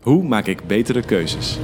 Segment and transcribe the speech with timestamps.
[0.00, 1.58] Hoe maak ik betere keuzes?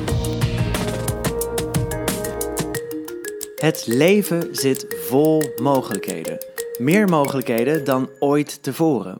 [3.57, 6.39] Het leven zit vol mogelijkheden.
[6.79, 9.19] Meer mogelijkheden dan ooit tevoren.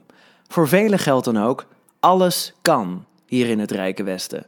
[0.49, 1.67] Voor velen geldt dan ook:
[2.01, 4.47] alles kan hier in het Rijke Westen.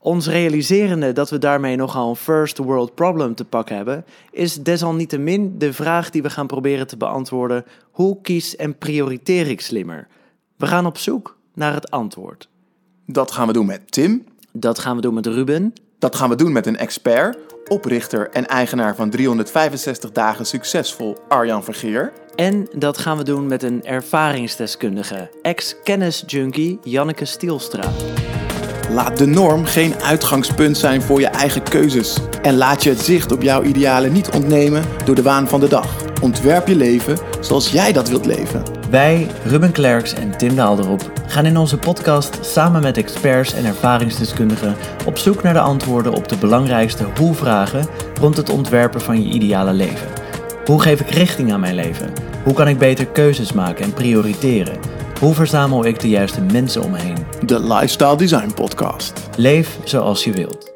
[0.00, 5.58] Ons realiserende dat we daarmee nogal een first world problem te pakken hebben, is desalniettemin
[5.58, 10.08] de vraag die we gaan proberen te beantwoorden: hoe kies en prioriteer ik slimmer?
[10.56, 12.48] We gaan op zoek naar het antwoord.
[13.10, 14.24] Dat gaan we doen met Tim.
[14.52, 15.72] Dat gaan we doen met Ruben.
[15.98, 17.38] Dat gaan we doen met een expert,
[17.68, 22.12] oprichter en eigenaar van 365 dagen succesvol, Arjan Vergeer.
[22.34, 27.90] En dat gaan we doen met een ervaringsdeskundige, ex-kennisjunkie Janneke Stielstra.
[28.92, 32.18] Laat de norm geen uitgangspunt zijn voor je eigen keuzes.
[32.42, 35.68] En laat je het zicht op jouw idealen niet ontnemen door de waan van de
[35.68, 35.86] dag.
[36.20, 38.62] Ontwerp je leven zoals jij dat wilt leven.
[38.90, 44.76] Wij, Ruben Klerks en Tim Daalderop, gaan in onze podcast samen met experts en ervaringsdeskundigen
[45.06, 47.86] op zoek naar de antwoorden op de belangrijkste hoe-vragen
[48.20, 50.08] rond het ontwerpen van je ideale leven.
[50.64, 52.12] Hoe geef ik richting aan mijn leven?
[52.44, 54.97] Hoe kan ik beter keuzes maken en prioriteren?
[55.20, 57.16] Hoe verzamel ik de juiste mensen om me heen?
[57.46, 59.28] De Lifestyle Design Podcast.
[59.36, 60.72] Leef zoals je wilt.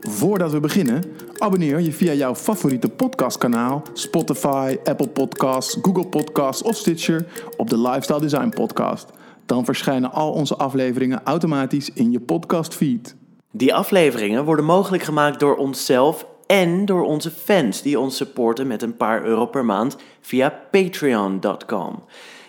[0.00, 1.02] Voordat we beginnen,
[1.38, 7.80] abonneer je via jouw favoriete podcastkanaal, Spotify, Apple Podcasts, Google Podcasts of Stitcher op de
[7.80, 9.10] Lifestyle Design Podcast.
[9.46, 13.16] Dan verschijnen al onze afleveringen automatisch in je podcastfeed.
[13.50, 18.82] Die afleveringen worden mogelijk gemaakt door onszelf en door onze fans die ons supporten met
[18.82, 22.02] een paar euro per maand via patreon.com.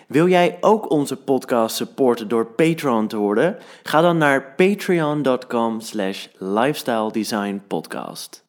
[0.06, 3.56] Wil jij ook onze podcast supporten door Patreon te worden?
[3.82, 8.44] Ga dan naar patreon.com slash lifestyle design podcast.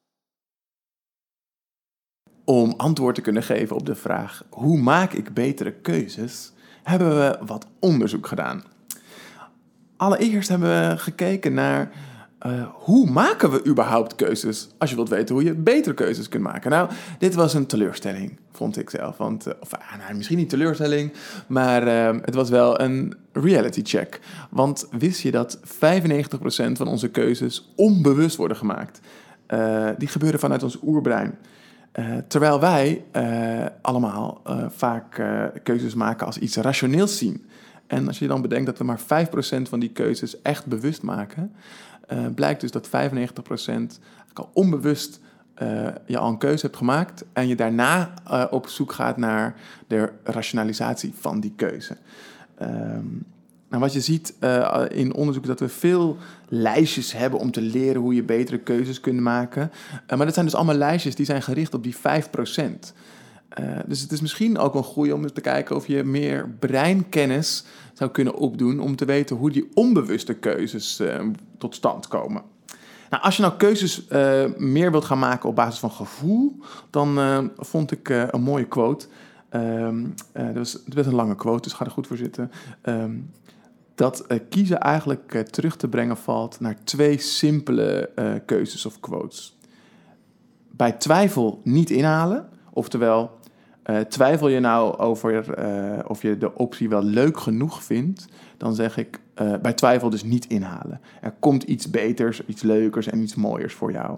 [2.46, 6.52] Om antwoord te kunnen geven op de vraag hoe maak ik betere keuzes,
[6.84, 8.64] hebben we wat onderzoek gedaan.
[9.96, 11.92] Allereerst hebben we gekeken naar
[12.46, 14.70] uh, hoe maken we überhaupt keuzes?
[14.78, 16.72] Als je wilt weten hoe je betere keuzes kunt maken.
[16.72, 19.18] Nou, dit was een teleurstelling, vond ik zelf.
[19.18, 21.14] Want, uh, of uh, nou, misschien niet teleurstelling,
[21.48, 24.20] maar ehm, het was wel een reality check.
[24.50, 25.62] Want wist je dat 95%
[26.72, 29.00] van onze keuzes onbewust worden gemaakt?
[29.46, 31.38] Eh, die gebeuren vanuit ons oerbrein.
[32.28, 33.04] terwijl wij
[33.82, 35.22] allemaal vaak
[35.64, 37.46] keuzes maken als iets rationeels zien.
[37.88, 41.52] En als je dan bedenkt dat we maar 5% van die keuzes echt bewust maken,
[42.12, 42.92] uh, blijkt dus dat 95%
[44.34, 45.20] al onbewust
[45.62, 49.56] uh, je al een keuze hebt gemaakt en je daarna uh, op zoek gaat naar
[49.88, 51.98] de rationalisatie van die keuze.
[52.62, 53.26] Um,
[53.70, 54.34] wat je ziet
[54.90, 56.18] in onderzoek is dat we veel
[56.48, 59.72] lijstjes hebben om te leren hoe je betere keuzes kunt maken.
[60.08, 62.00] maar dat zijn dus allemaal lijstjes die zijn gericht op die 5%.
[63.60, 67.66] Uh, dus het is misschien ook een goede om te kijken of je meer breinkennis
[67.94, 71.22] zou kunnen opdoen om te weten hoe die onbewuste keuzes uh,
[71.58, 72.42] tot stand komen.
[73.10, 76.58] Nou, als je nou keuzes uh, meer wilt gaan maken op basis van gevoel,
[76.90, 79.08] dan vond ik een mooie quote.
[79.52, 82.52] Um, dat was best een lange quote, dus ga er goed voor zitten.
[82.84, 83.32] Um,
[83.96, 88.10] dat kiezen eigenlijk terug te brengen valt naar twee simpele
[88.46, 89.58] keuzes of quotes.
[90.72, 93.37] Bij twijfel niet inhalen, oftewel
[93.90, 98.26] uh, twijfel je nou over uh, of je de optie wel leuk genoeg vindt,
[98.58, 101.02] dan zeg ik uh, bij twijfel dus niet inhalen.
[101.22, 104.18] Er komt iets beters, iets leukers en iets mooiers voor jou.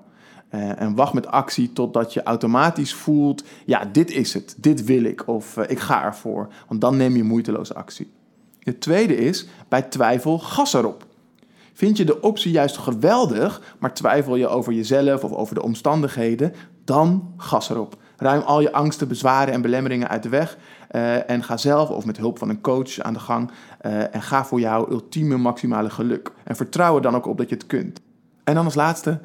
[0.49, 5.27] en wacht met actie totdat je automatisch voelt, ja, dit is het, dit wil ik
[5.27, 6.47] of ik ga ervoor.
[6.67, 8.11] Want dan neem je moeiteloos actie.
[8.59, 11.05] Het tweede is, bij twijfel gas erop.
[11.73, 16.53] Vind je de optie juist geweldig, maar twijfel je over jezelf of over de omstandigheden,
[16.83, 17.97] dan gas erop.
[18.19, 20.57] Ruim al je angsten, bezwaren en belemmeringen uit de weg.
[20.91, 23.51] Uh, en ga zelf of met hulp van een coach aan de gang.
[23.81, 26.31] Uh, en ga voor jouw ultieme maximale geluk.
[26.43, 28.01] En vertrouw er dan ook op dat je het kunt.
[28.43, 29.19] En dan als laatste,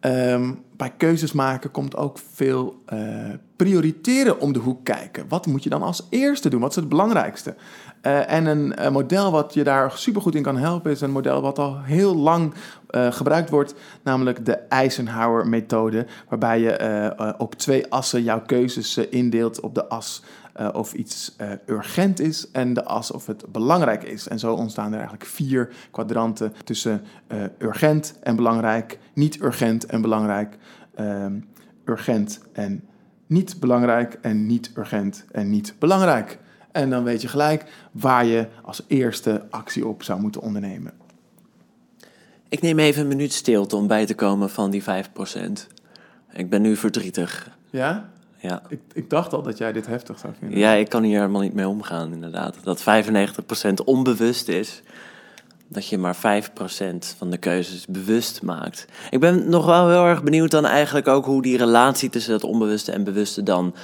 [0.00, 2.98] um, bij keuzes maken komt ook veel uh,
[3.56, 5.24] prioriteren om de hoek kijken.
[5.28, 6.60] Wat moet je dan als eerste doen?
[6.60, 7.54] Wat is het belangrijkste?
[8.00, 11.58] En een, een, model wat je daar supergoed in kan helpen, is een model wat
[11.58, 12.54] al heel lang
[12.90, 16.80] uh, gebruikt wordt, namelijk de Eisenhower-methode, waarbij je
[17.20, 20.22] uh, op twee assen jouw keuzes indeelt op de as
[20.72, 21.36] of iets
[21.66, 24.28] urgent is en de as of het belangrijk is.
[24.28, 27.04] En zo ontstaan er eigenlijk vier kwadranten tussen
[27.58, 30.56] urgent en belangrijk, niet urgent en belangrijk,
[31.84, 32.84] urgent en
[33.26, 36.38] niet belangrijk en niet urgent en niet belangrijk.
[36.72, 40.99] En dan weet je gelijk waar je als eerste actie op zou moeten ondernemen.
[42.50, 44.86] Ik neem even een minuut stilte om bij te komen van die 5%.
[46.32, 47.48] Ik ben nu verdrietig.
[47.70, 48.08] Ja?
[48.38, 48.62] Ja.
[48.68, 50.58] Ik, ik dacht al dat jij dit heftig zou vinden.
[50.58, 52.56] Ja, ik kan hier helemaal niet mee omgaan, inderdaad.
[52.62, 54.82] Dat 95% onbewust is.
[55.68, 56.18] dat je maar 5%
[57.16, 58.84] van de keuzes bewust maakt.
[59.10, 62.44] Ik ben nog wel heel erg benieuwd dan eigenlijk ook hoe die relatie tussen dat
[62.44, 63.74] onbewuste en bewuste dan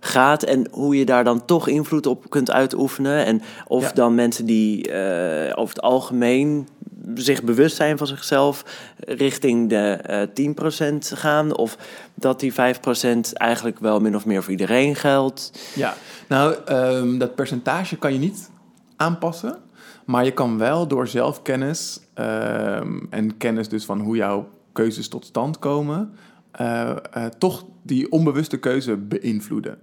[0.00, 3.24] gaat en hoe je daar dan toch invloed op kunt uitoefenen.
[3.24, 3.92] En of Ja.
[3.92, 6.68] dan mensen die eh, over het algemeen
[7.14, 8.64] zich bewust zijn van zichzelf
[8.96, 11.56] richting de eh 10% gaan.
[11.56, 11.76] Of
[12.14, 12.56] dat die 5%
[13.32, 15.52] eigenlijk wel min of meer voor iedereen geldt.
[15.74, 15.94] Ja,
[16.28, 18.50] nou, ehm, dat percentage kan je niet
[18.96, 19.58] aanpassen.
[20.06, 25.24] Maar je kan wel door zelfkennis ehm, en kennis dus van hoe jouw keuzes tot
[25.24, 26.12] stand komen,
[26.50, 29.78] eh, eh, toch die onbewuste keuze beïnvloeden.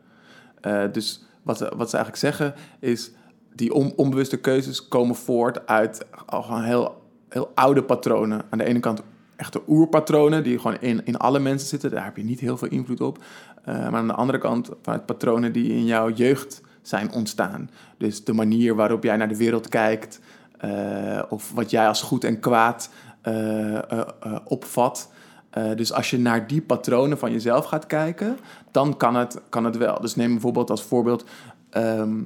[0.92, 3.12] Dus wat, wat ze eigenlijk zeggen is,
[3.56, 6.99] die on- onbewuste keuzes komen voort uit al gewoon heel,
[7.30, 8.42] heel oude patronen.
[8.50, 9.02] Aan de ene kant
[9.36, 11.92] echte oerpatronen die gewoon in, in alle mensen zitten.
[11.92, 13.24] Daar heb je niet heel veel invloed op.
[13.64, 17.70] Eh, maar aan de andere kant vanuit patronen die in jouw jeugd zijn ontstaan.
[17.98, 20.20] Dus de manier waarop jij naar de wereld kijkt,
[20.58, 22.90] eh, of wat jij als goed en kwaad
[23.22, 23.80] eh,
[24.46, 25.12] opvat.
[25.76, 28.38] Dus als je naar die patronen van jezelf gaat kijken,
[28.72, 30.02] dan kan het, kan het wel.
[30.02, 31.26] Dus neem bijvoorbeeld als voorbeeld.
[31.70, 32.22] ehm,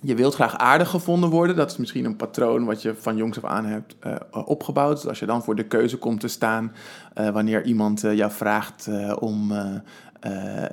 [0.00, 1.56] je wilt graag aardig gevonden worden.
[1.56, 4.96] Dat is misschien een patroon wat je van jongs af aan hebt eh, opgebouwd.
[4.96, 6.72] Dus als je dan voor de keuze komt te staan
[7.14, 8.88] eh, wanneer iemand eh, jou vraagt
[9.18, 9.52] om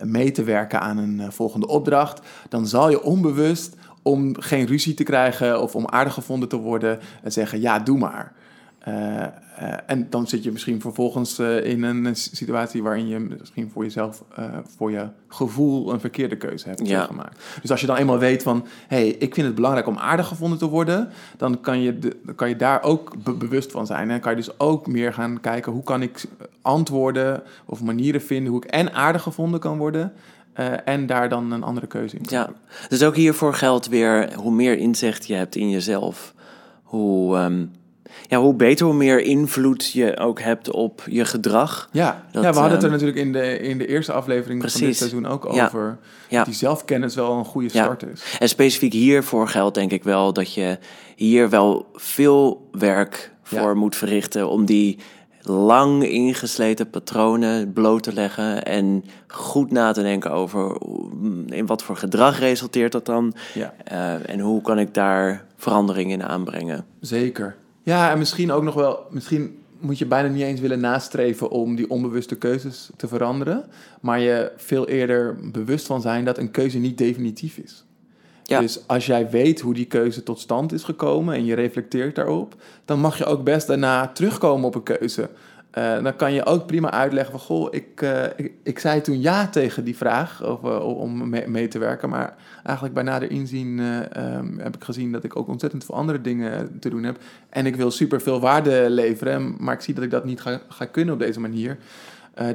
[0.02, 5.04] mee te werken aan een volgende opdracht, dan zal je onbewust om geen ruzie te
[5.04, 8.34] krijgen of om aardig gevonden te worden, zeggen ja, doe maar.
[9.64, 13.84] Eh, en dan zit je misschien vervolgens eh, in een situatie waarin je misschien voor
[13.84, 17.04] jezelf, eh, voor je gevoel, een verkeerde keuze hebt Ja.
[17.04, 17.44] gemaakt.
[17.62, 20.28] Dus als je dan eenmaal weet van, hé, hey, ik vind het belangrijk om aardig
[20.28, 24.12] gevonden te worden, dan kan je, de, kan je daar ook be- bewust van zijn.
[24.12, 26.24] En kan je dus ook meer gaan kijken, hoe kan ik
[26.62, 30.14] antwoorden of manieren vinden hoe ik en aardig gevonden kan worden
[30.86, 32.26] en daar dan een andere keuze in.
[32.28, 32.50] Ja,
[32.90, 36.34] dus ook hiervoor geldt weer hoe meer inzicht je hebt in jezelf,
[36.84, 37.66] hoe, ehm,
[38.34, 41.90] ja, hoe beter, hoe meer invloed je ook hebt op je gedrag.
[41.92, 44.62] Ja, Dat, ja, we hadden het er ehm, natuurlijk in de, in de eerste aflevering
[44.62, 44.98] van dit Precies.
[44.98, 45.98] seizoen ook over.
[46.30, 46.38] Ja.
[46.38, 48.36] Dat die zelfkennis wel een goede start is.
[48.40, 50.78] En specifiek hiervoor geldt denk ik wel dat je
[51.16, 54.98] hier wel veel werk voor moet verrichten om die
[55.42, 61.84] lang ingesleten patronen bloot te leggen en goed na te denken over hoe- in wat
[61.84, 66.86] voor gedrag resulteert dat dan Ja, eh, en hoe kan ik daar verandering in aanbrengen.
[67.00, 67.56] zeker.
[67.84, 71.76] Ja, en misschien ook nog wel, misschien moet je bijna niet eens willen nastreven om
[71.76, 73.66] die onbewuste keuzes te veranderen,
[74.02, 77.84] maar je veel eerder bewust van zijn dat een keuze niet definitief is.
[78.44, 78.60] Ja.
[78.60, 82.56] Dus als jij weet hoe die keuze tot stand is gekomen en je reflecteert daarop,
[82.86, 85.30] dan mag je ook best daarna terugkomen op een keuze.
[85.74, 89.22] Eh, dan kan je ook prima uitleggen van, goh, ik, eh, ik, ik zei toen
[89.22, 93.32] ja tegen die vraag of, eh, om mee, mee te werken, maar eigenlijk bij nader
[93.32, 97.04] inzien eh, ehm, heb ik gezien dat ik ook ontzettend veel andere dingen te doen
[97.04, 97.18] heb.
[97.50, 100.62] En ik wil super veel waarde leveren, maar ik zie dat ik dat niet ga,
[100.70, 101.78] ga kunnen op deze manier.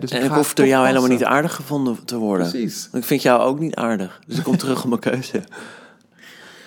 [0.00, 2.50] Dus En ik hoef door jou helemaal niet aardig gevonden te worden.
[2.50, 2.88] Precies.
[2.90, 4.20] Want Ik vind jou ook niet aardig.
[4.26, 5.42] Dus ik kom terug op mijn keuze.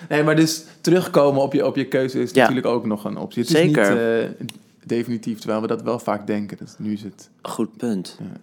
[0.08, 2.40] Nee, maar dus terugkomen op je, op je keuze is Ja.
[2.40, 3.42] natuurlijk ook nog een optie.
[3.42, 3.96] Het Zeker.
[4.20, 4.52] is niet
[4.86, 6.56] definitief, terwijl we dat wel vaak denken.
[6.56, 7.30] Dus nu is het...
[7.42, 8.18] Goed punt.
[8.18, 8.40] Ja.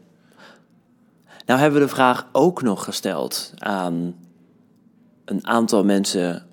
[1.45, 4.15] Nou hebben we de vraag ook nog gesteld aan
[5.25, 6.45] een aantal mensen.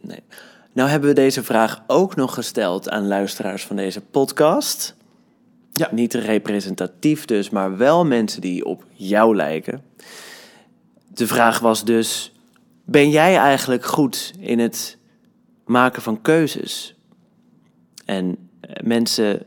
[0.00, 0.22] Nee.
[0.72, 4.94] Nou hebben we deze vraag ook nog gesteld aan luisteraars van deze podcast.
[5.72, 5.88] Ja.
[5.92, 9.82] Niet representatief dus, maar wel mensen die op jou lijken.
[11.08, 12.32] De vraag was dus:
[12.84, 14.98] ben jij eigenlijk goed in het
[15.64, 16.96] maken van keuzes?
[18.04, 19.42] En eh, mensen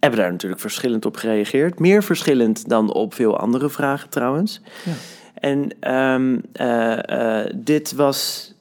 [0.00, 1.78] hebben daar natuurlijk verschillend op gereageerd.
[1.78, 4.60] Meer verschillend dan op veel andere vragen trouwens.
[4.84, 4.92] Ja.
[5.34, 8.52] En ehm, eh, eh, dit was,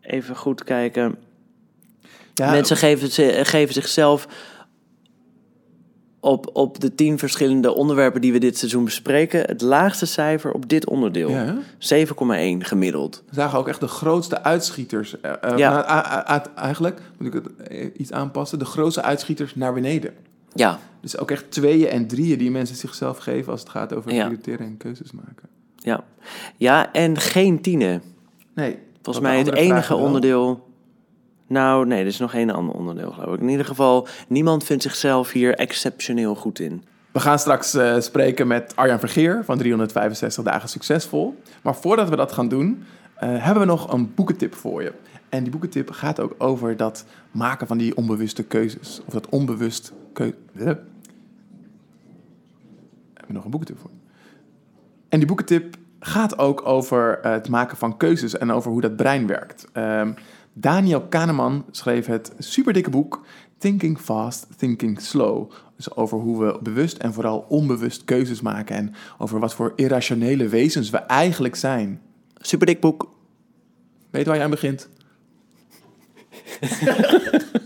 [0.00, 1.16] even goed kijken.
[2.34, 3.10] Ja, Mensen geven,
[3.46, 4.28] geven zichzelf
[6.26, 9.40] op, op de tien verschillende onderwerpen die we dit seizoen bespreken...
[9.40, 11.30] het laagste cijfer op dit onderdeel.
[11.30, 11.44] Ja,
[11.78, 12.06] hè?
[12.58, 13.22] 7,1 gemiddeld.
[13.28, 15.20] we zagen ook echt de grootste uitschieters.
[15.20, 15.72] eh, eh, Ja.
[15.72, 20.14] a- a- a- eigenlijk, moet ik het eh, iets aanpassen, de grootste uitschieters naar beneden.
[20.54, 24.12] Ja, Dus ook echt tweeën en drieën die mensen zichzelf geven als het gaat over
[24.12, 24.24] Ja.
[24.24, 25.48] prioriteren en keuzes maken.
[25.76, 26.04] ja.
[26.56, 28.02] ja, en geen tienen.
[28.54, 28.78] Nee.
[29.02, 30.65] Volgens mij het enige onderdeel.
[31.46, 33.40] Nou, nee, er is nog één ander onderdeel, geloof ik.
[33.40, 36.84] In ieder geval, niemand vindt zichzelf hier exceptioneel goed in.
[37.12, 41.40] We gaan straks eh, spreken met Arjan Vergeer van 365 Dagen Succesvol.
[41.62, 42.84] Maar voordat we dat gaan doen,
[43.14, 44.92] eh, hebben we nog een boekentip voor je.
[45.28, 49.00] En die boekentip gaat ook over dat maken van die onbewuste keuzes.
[49.06, 50.34] Of dat onbewust keuze.
[50.54, 50.84] Hebben
[53.26, 53.90] we nog een boekentip voor.
[55.08, 58.96] En die boekentip gaat ook over eh, het maken van keuzes en over hoe dat
[58.96, 59.66] brein werkt.
[59.72, 60.12] Ehm,
[60.58, 63.26] Daniel Kahneman schreef het superdikke boek
[63.58, 65.50] Thinking Fast, Thinking Slow.
[65.76, 70.48] Dus over hoe we bewust en vooral onbewust keuzes maken en over wat voor irrationele
[70.48, 72.00] wezens we eigenlijk zijn.
[72.38, 73.08] Super dik boek.
[74.10, 74.88] Weet waar je aan begint?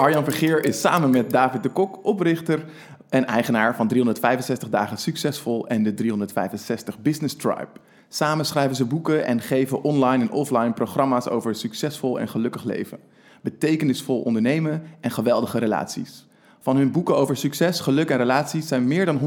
[0.00, 2.64] Arjan Vergeer is samen met David de Kok oprichter
[3.10, 7.68] en eigenaar van 365 dagen succesvol en de 365 Business Tribe.
[8.08, 12.98] Samen schrijven ze boeken en geven online en offline programma's over succesvol en gelukkig leven,
[13.42, 16.26] betekenisvol ondernemen en geweldige relaties.
[16.60, 19.20] Van hun boeken over succes, geluk en relaties zijn meer dan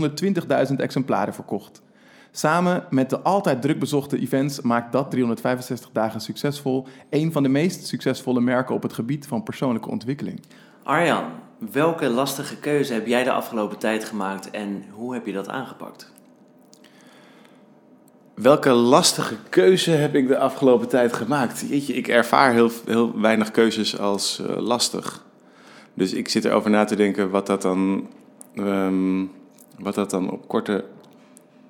[0.70, 1.82] 120.000 exemplaren verkocht.
[2.32, 7.50] Samen met de altijd druk bezochte events maakt dat 365 dagen succesvol een van de
[7.50, 10.40] meest succesvolle merken op het gebied van persoonlijke ontwikkeling.
[10.84, 11.24] Arjan,
[11.72, 16.12] welke lastige keuze heb jij de afgelopen tijd gemaakt en hoe heb je dat aangepakt?
[18.34, 21.66] Welke lastige keuze heb ik de afgelopen tijd gemaakt?
[21.68, 25.26] Jeetje, ik ervaar heel, heel weinig keuzes als uh, lastig.
[25.94, 28.08] Dus ik zit erover na te denken wat dat dan,
[28.56, 29.32] um,
[29.80, 30.86] wat dat dan op korte,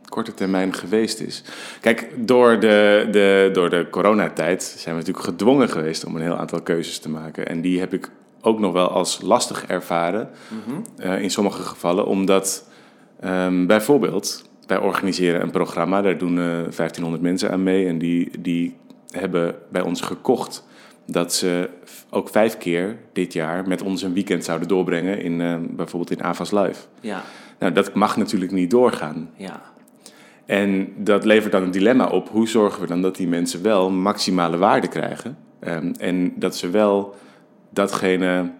[0.09, 1.43] korte termijn geweest is.
[1.81, 6.37] Kijk, door de, de, door de coronatijd zijn we natuurlijk gedwongen geweest om een heel
[6.37, 7.47] aantal keuzes te maken.
[7.47, 8.09] En die heb ik
[8.43, 10.83] ook nog wel als lastig ervaren -hmm.
[11.05, 12.69] uh, in sommige gevallen, omdat
[13.23, 18.31] um, bijvoorbeeld wij organiseren een programma, daar doen uh, 1500 mensen aan mee en die,
[18.39, 18.75] die
[19.09, 20.65] hebben bij ons gekocht
[21.05, 21.69] dat ze
[22.09, 26.23] ook vijf keer dit jaar met ons een weekend zouden doorbrengen in uh, bijvoorbeeld in
[26.23, 26.81] Avas Live.
[27.01, 27.23] Ja.
[27.59, 29.29] Nou, dat mag natuurlijk niet doorgaan.
[29.35, 29.61] Ja.
[30.45, 32.29] En dat levert dan een dilemma op.
[32.29, 35.37] Hoe zorgen we dan dat die mensen wel maximale waarde krijgen?
[35.67, 37.15] Um, en dat ze wel
[37.73, 38.51] datgene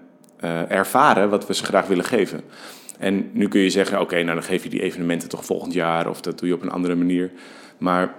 [0.43, 2.41] uh, ervaren wat we ze graag willen geven.
[2.99, 5.73] En nu kun je zeggen, oké, okay, nou dan geef je die evenementen toch volgend
[5.73, 7.31] jaar of dat doe je op een andere manier.
[7.77, 8.13] Maar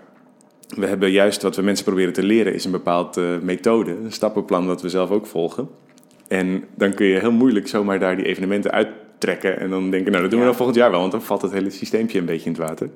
[0.69, 4.13] we hebben juist wat we mensen proberen te leren is een bepaald uh, methode, een
[4.13, 5.69] stappenplan dat we zelf ook volgen.
[6.29, 10.23] En dan kun je heel moeilijk zomaar daar die evenementen uittrekken en dan denken, nou
[10.23, 12.51] dat doen we dan volgend jaar wel, want dan valt het hele systeempje een beetje
[12.51, 12.91] in het water.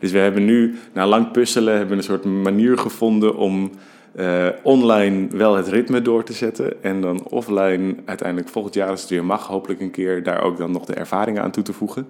[0.00, 3.70] Dus we hebben nu, na lang puzzelen, hebben we een soort manier gevonden om
[4.16, 6.82] uh, online wel het ritme door te zetten.
[6.82, 10.56] En dan offline uiteindelijk volgend jaar, als het weer mag, hopelijk een keer daar ook
[10.56, 12.08] dan nog de ervaringen aan toe te voegen.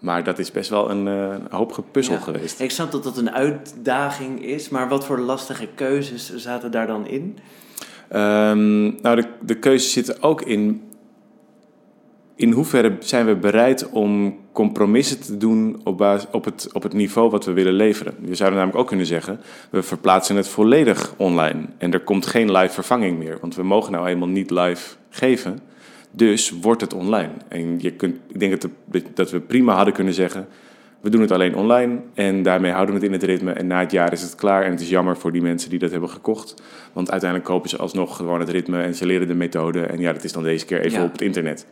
[0.00, 2.20] Maar dat is best wel een uh, hoop gepuzzel Ja.
[2.20, 2.60] geweest.
[2.60, 7.06] Ik snap dat dat een uitdaging is, maar wat voor lastige keuzes zaten daar dan
[7.06, 7.38] in?
[8.08, 10.82] Ehm, nou, de, de keuze zit ook in.
[12.36, 16.92] In hoeverre zijn we bereid om compromissen te doen op, basis, op, het, op het
[16.92, 18.14] niveau wat we willen leveren?
[18.20, 21.60] We zouden namelijk ook kunnen zeggen: we verplaatsen het volledig online.
[21.78, 23.38] En er komt geen live vervanging meer.
[23.40, 25.58] Want we mogen nou eenmaal niet live geven.
[26.10, 27.30] Dus wordt het online.
[27.48, 30.46] En je kunt, ik denk dat, de, dat we prima hadden kunnen zeggen:
[31.00, 33.52] we doen het alleen online en daarmee houden we het in het ritme.
[33.52, 34.62] En na het jaar is het klaar.
[34.64, 36.54] En het is jammer voor die mensen die dat hebben gekocht.
[36.92, 39.80] Want uiteindelijk kopen ze alsnog gewoon het ritme en ze leren de methode.
[39.80, 41.04] En ja, dat is dan deze keer even Ja.
[41.04, 41.66] op het internet.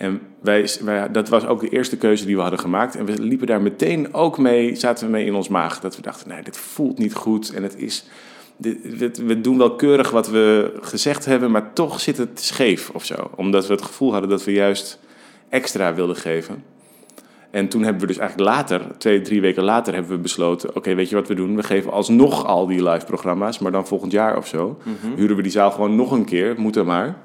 [0.00, 2.96] En wij, wij, dat was ook de eerste keuze die we hadden gemaakt.
[2.96, 5.80] En we liepen daar meteen ook mee, zaten we mee in ons maag.
[5.80, 7.54] Dat we dachten, nee, dit voelt niet goed.
[7.54, 8.04] En het is,
[8.56, 12.90] dit, dit- we doen wel keurig wat we gezegd hebben, maar toch zit het scheef
[12.90, 13.30] of zo.
[13.36, 14.98] Omdat we het gevoel hadden dat we juist
[15.48, 16.64] extra wilden geven.
[17.50, 20.76] En toen hebben we dus eigenlijk later, twee, drie weken later, hebben we besloten...
[20.76, 21.56] oké, weet je wat we doen?
[21.56, 24.78] We geven alsnog al die live programma's, maar dan volgend jaar of zo...
[25.16, 27.16] huren we die zaal gewoon nog een keer, moet er maar.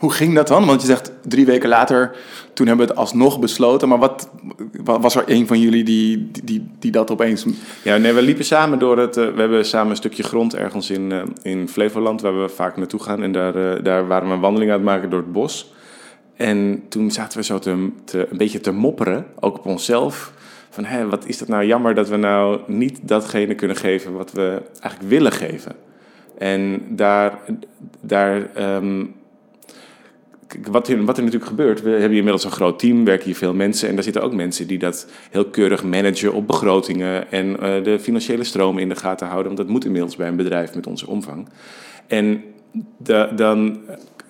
[0.00, 0.66] Hoe ging dat dan?
[0.66, 2.16] Want je zegt drie weken later,
[2.54, 3.88] toen hebben we het alsnog besloten.
[3.88, 4.30] Maar wat,
[4.84, 7.46] wa- was er een van jullie die, die, die dat opeens...
[7.82, 9.16] Ja, nee, we liepen samen door het...
[9.16, 12.20] eh, we hebben samen een stukje grond ergens in, eh, in Flevoland...
[12.20, 13.22] waar we vaak naartoe gaan.
[13.22, 15.72] En daar, eh, daar waren we een wandeling aan het maken door het bos.
[16.36, 20.32] En toen zaten we zo te, een beetje te mopperen, ook op onszelf...
[20.70, 24.12] van, hé, wat is dat nou jammer dat we nou niet datgene kunnen geven...
[24.12, 25.72] wat we eigenlijk willen geven.
[26.38, 27.38] En daar...
[28.00, 29.04] daar ehm,
[30.70, 33.36] wat er, wat er natuurlijk gebeurt, we hebben hier inmiddels een groot team, werken hier
[33.36, 33.88] veel mensen.
[33.88, 37.98] En daar zitten ook mensen die dat heel keurig managen op begrotingen en eh, de
[38.00, 39.46] financiële stroom in de gaten houden.
[39.46, 41.48] Want dat moet inmiddels bij een bedrijf met onze omvang.
[42.06, 42.42] En
[42.98, 43.78] da- dan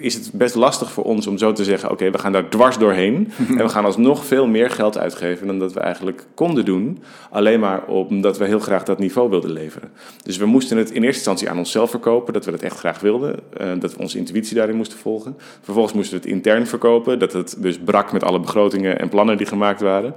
[0.01, 2.79] is het best lastig voor ons om zo te zeggen: oké, we gaan daar dwars
[2.79, 3.33] doorheen.
[3.49, 7.03] en we gaan alsnog veel meer geld uitgeven dan dat we eigenlijk konden doen.
[7.31, 9.91] Alleen maar omdat we heel graag dat niveau wilden leveren.
[10.23, 13.01] Dus we moesten het in eerste instantie aan onszelf verkopen, dat we dat echt graag
[13.01, 13.39] wilden.
[13.57, 15.37] eh, dat we onze intuïtie daarin moesten volgen.
[15.63, 19.37] Vervolgens moesten we het intern verkopen, dat het dus brak met alle begrotingen en plannen
[19.37, 20.15] die gemaakt waren.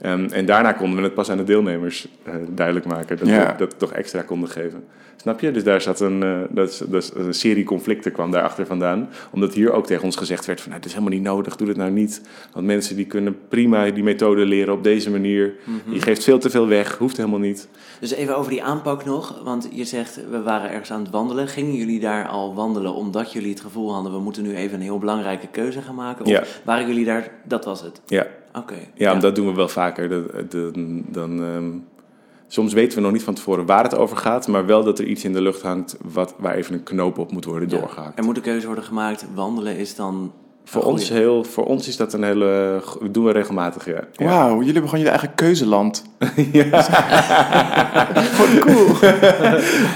[0.00, 3.18] Ehm, en daarna konden we het pas aan de deelnemers eh, duidelijk maken.
[3.18, 3.46] Dat Ja.
[3.52, 4.84] we dat toch extra konden geven.
[5.16, 5.50] Snap je?
[5.50, 9.08] Dus daar zat een, eh, dat is, dat is een serie conflicten kwam daarachter vandaan.
[9.32, 10.68] Omdat hier ook tegen ons gezegd werd van...
[10.70, 12.20] Nou, het is helemaal niet nodig, doe het nou niet.
[12.52, 15.54] Want mensen die kunnen prima die methode leren op deze manier.
[15.90, 17.68] Je geeft veel te veel weg, hoeft helemaal niet.
[18.00, 21.48] Dus even over die aanpak nog, want je zegt we waren ergens aan het wandelen.
[21.48, 24.82] Gingen jullie daar al wandelen omdat jullie het gevoel hadden we moeten nu even een
[24.82, 26.24] heel belangrijke keuze gaan maken?
[26.24, 26.42] Of Ja.
[26.64, 28.00] waren jullie daar, dat was het?
[28.06, 28.74] Ja, Oké.
[28.94, 30.08] ja, want dat doen we wel vaker.
[30.08, 31.64] Dat, dan, dan, ehm,
[32.46, 34.48] soms weten we nog niet van tevoren waar het over gaat...
[34.48, 37.32] maar wel dat er iets in de lucht hangt wat, waar even een knoop op
[37.32, 38.12] moet worden Ja.
[38.14, 40.32] Er moet een keuze worden gemaakt, wandelen is dan...
[40.66, 42.82] Voor ons, heel, voor ons is dat een hele...
[43.10, 44.00] Doen we regelmatig, ja.
[44.12, 44.24] ja.
[44.24, 46.04] Wauw, jullie hebben gewoon jullie eigen keuzeland.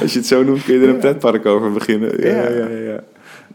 [0.02, 2.20] Als je het zo noemt, kun je er een pretpark over beginnen.
[2.20, 2.48] Ja, Ja.
[2.48, 2.76] ja, ja.
[2.76, 3.00] ja,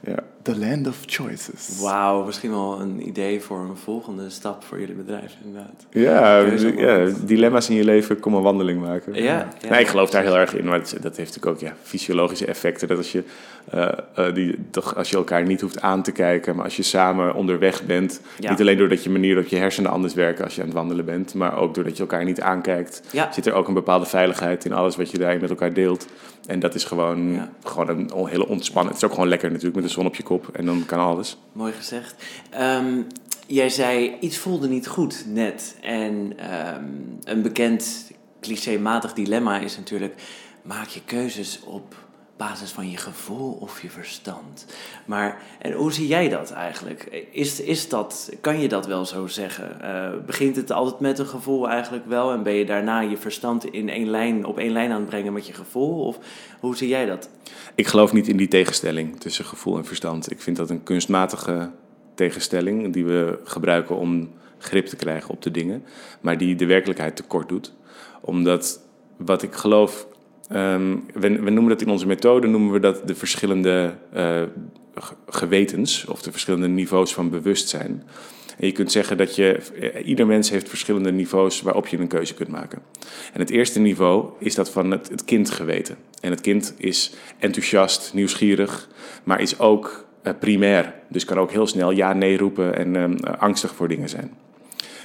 [0.03, 0.15] ja.
[0.43, 1.79] The land of choices.
[1.81, 5.85] Wauw, misschien wel een idee voor een volgende stap voor jullie bedrijf inderdaad.
[5.89, 9.13] Ja, Keuze ja, dilemma's in je leven, kom een wandeling maken.
[9.13, 9.69] Ja, ja.
[9.69, 12.45] Nee, ik geloof daar heel erg in, maar dat, dat heeft natuurlijk ook ja, fysiologische
[12.45, 12.87] effecten.
[12.87, 13.23] Dat als je,
[13.69, 16.83] eh, eh, die, toch, als je elkaar niet hoeft aan te kijken, maar als je
[16.83, 18.49] samen onderweg bent, Ja.
[18.49, 21.05] niet alleen doordat je manier dat je hersenen anders werken als je aan het wandelen
[21.05, 23.31] bent, maar ook doordat je elkaar niet aankijkt, Ja.
[23.31, 26.07] zit er ook een bepaalde veiligheid in alles wat je daarin met elkaar deelt.
[26.45, 27.49] En dat is gewoon, Ja.
[27.63, 28.93] gewoon een hele ontspannen.
[28.93, 30.99] Het is ook gewoon lekker natuurlijk met de zon op je kop en dan kan
[30.99, 31.37] alles.
[31.51, 32.15] Mooi gezegd.
[32.49, 33.01] Ehm,
[33.47, 35.75] jij zei, iets voelde niet goed net.
[35.81, 36.85] En ehm,
[37.23, 40.21] een bekend clichématig dilemma is natuurlijk...
[40.61, 42.02] maak je keuzes op
[42.37, 44.65] basis van je gevoel of je verstand.
[45.05, 47.27] Maar en hoe zie jij dat eigenlijk?
[47.31, 49.81] Is, is dat, kan je dat wel zo zeggen?
[49.81, 52.31] Eh, begint het altijd met een gevoel eigenlijk wel...
[52.31, 55.33] en ben je daarna je verstand in één lijn, op één lijn aan het brengen
[55.33, 56.05] met je gevoel?
[56.05, 56.17] Of
[56.59, 57.29] hoe zie jij dat?
[57.75, 60.31] Ik geloof niet in die tegenstelling tussen gevoel en verstand.
[60.31, 61.71] Ik vind dat een kunstmatige
[62.15, 65.83] tegenstelling die we gebruiken om grip te krijgen op de dingen,
[66.21, 67.73] maar die de werkelijkheid tekort doet.
[68.21, 68.79] Omdat
[69.17, 70.07] wat ik geloof,
[70.49, 74.41] ehm, we, noemen dat in onze methode, noemen we dat de verschillende eh,
[74.95, 78.03] ge- gewetens of de verschillende niveaus van bewustzijn.
[78.57, 82.07] En je kunt zeggen dat je, eh, ieder mens heeft verschillende niveaus waarop je een
[82.07, 82.81] keuze kunt maken.
[83.33, 85.95] En het eerste niveau is dat van het, het kindgeweten.
[86.21, 88.89] En het kind is enthousiast, nieuwsgierig,
[89.23, 90.93] maar is ook eh, primair.
[91.09, 94.31] Dus kan ook heel snel ja, nee roepen en ehm, eh, angstig voor dingen zijn.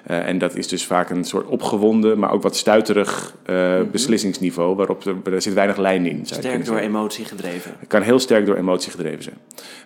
[0.08, 4.76] Eh, en dat is dus vaak een soort opgewonden, maar ook wat stuiterig eh, beslissingniveau,
[4.76, 6.26] waarop er, er zit weinig lijn in.
[6.26, 7.74] zou Sterk door emotie gedreven.
[7.78, 9.36] Het kan heel sterk door emotie gedreven zijn.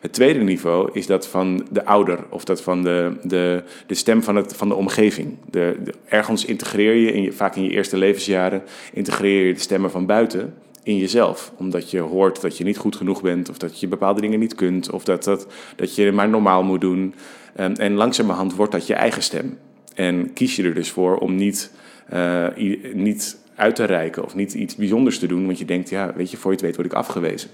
[0.01, 4.23] Het tweede niveau is dat van de ouder, of dat van de, de, de stem
[4.23, 5.37] van, het, van de omgeving.
[5.51, 9.61] De, de- ergens integreer je, in je, vaak in je eerste levensjaren, integreer je de
[9.61, 11.53] stemmen van buiten in jezelf.
[11.57, 14.55] Omdat je hoort dat je niet goed genoeg bent, of dat je bepaalde dingen niet
[14.55, 17.15] kunt, of dat, dat, dat je maar normaal moet doen.
[17.55, 19.59] En, en langzamerhand wordt dat je eigen stem.
[19.95, 21.71] En kies je er dus voor om niet,
[22.09, 22.47] eh,
[22.95, 26.31] niet uit te reiken of niet iets bijzonders te doen, want je denkt, ja, weet
[26.31, 27.51] je, voor je het weet word ik afgewezen.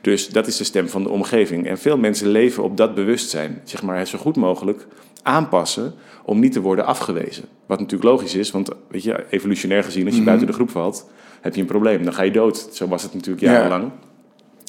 [0.00, 1.66] Dus dat is de stem van de omgeving.
[1.66, 4.86] En veel mensen leven op dat bewustzijn, zeg maar, zo goed mogelijk
[5.22, 5.94] aanpassen
[6.24, 7.44] om niet te worden afgewezen.
[7.66, 11.10] Wat natuurlijk logisch is, want weet je, evolutionair gezien, als je buiten de groep valt,
[11.40, 12.04] heb je een probleem.
[12.04, 12.68] Dan ga je dood.
[12.72, 13.52] Zo was het natuurlijk Ja.
[13.52, 13.90] jarenlang.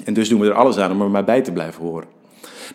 [0.05, 2.07] En dus doen we er alles aan om er maar bij te blijven horen.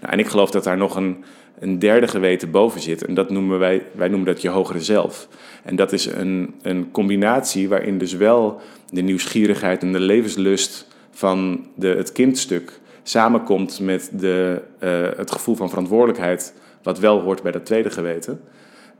[0.01, 1.25] Nou, en ik geloof dat daar nog een,
[1.59, 3.05] een derde geweten boven zit.
[3.05, 5.29] En dat noemen wij, wij noemen dat je hogere zelf.
[5.65, 8.61] En dat is een, een combinatie waarin dus wel
[8.91, 15.55] de nieuwsgierigheid en de levenslust van de, het kindstuk samenkomt met de, eh, het gevoel
[15.55, 18.41] van verantwoordelijkheid, wat wel hoort bij dat tweede geweten.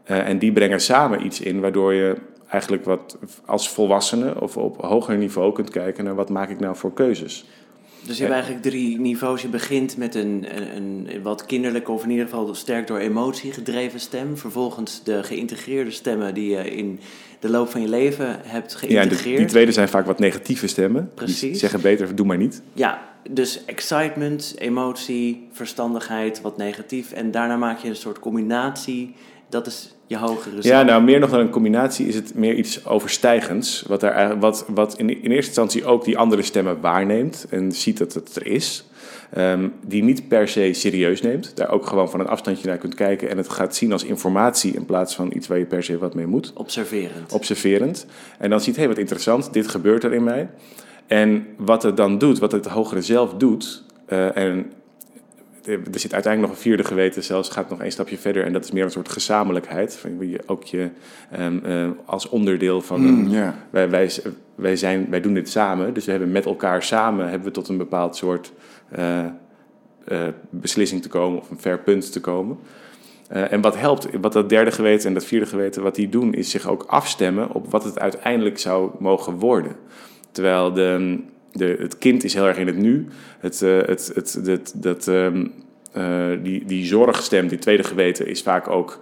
[0.05, 2.17] Eh, en die brengen samen iets in, waardoor je
[2.49, 6.77] eigenlijk wat als volwassene of op hoger niveau kunt kijken naar wat maak ik nou
[6.77, 7.45] voor keuzes.
[8.07, 9.43] Dus je hebt eigenlijk drie niveaus.
[9.43, 13.53] Je begint met een, een, een wat kinderlijke of in ieder geval sterk door emotie
[13.53, 14.37] gedreven stem.
[14.37, 17.01] Vervolgens de geïntegreerde stemmen die je in
[17.41, 19.39] de loop van je leven hebt Ja, de- geïntegreerd.
[19.39, 21.03] die tweede zijn vaak wat negatieve stemmen.
[21.03, 21.59] Die Precies.
[21.61, 22.63] zeggen beter, doe maar niet.
[22.73, 27.13] Ja, dus excitement, emotie, verstandigheid, wat negatief.
[27.13, 29.15] En daarna maak je een soort combinatie.
[29.51, 30.87] Dat is je hogere Ja, zelf.
[30.87, 33.85] nou, meer nog dan een combinatie is het meer iets overstijgends.
[33.89, 37.99] Wat, daar, wat, wat in, in eerste instantie ook die andere stemmen waarneemt en ziet
[37.99, 38.85] dat het er is.
[39.33, 41.53] Ehm, die niet per se serieus neemt.
[41.57, 43.31] Daar ook gewoon van een afstandje naar kunt kijken.
[43.31, 46.15] En het gaat zien als informatie in plaats van iets waar je per se wat
[46.15, 46.53] mee moet.
[46.55, 47.33] Observerend.
[47.33, 48.07] Observerend.
[48.39, 50.49] En dan ziet, hé, wat interessant, dit gebeurt er in mij.
[51.07, 53.83] En wat het dan doet, wat het hogere zelf doet...
[54.07, 54.73] eh, en
[55.65, 58.45] er zit uiteindelijk nog een vierde geweten, zelfs gaat nog één stapje verder.
[58.45, 59.97] En dat is meer een soort gezamenlijkheid.
[59.97, 60.91] Van je ook je
[61.31, 64.11] ehm, eh, als onderdeel van een, Mm, wij, wij,
[64.55, 67.69] wij, zijn, wij doen dit samen, dus we hebben met elkaar samen hebben we tot
[67.69, 68.53] een bepaald soort
[68.89, 69.25] eh,
[70.05, 72.59] eh, beslissing te komen of een fair punt te komen.
[73.29, 76.51] En wat helpt, wat dat derde geweten en dat vierde geweten, wat die doen, is
[76.51, 79.77] zich ook afstemmen op wat het uiteindelijk zou mogen worden.
[80.31, 81.19] Terwijl de,
[81.53, 83.07] de, het kind is heel erg in het nu.
[83.39, 84.13] Het, uh, het,
[84.45, 85.53] het, dat, um,
[85.97, 88.99] uh, die, die zorgstem, die tweede geweten, is vaak ook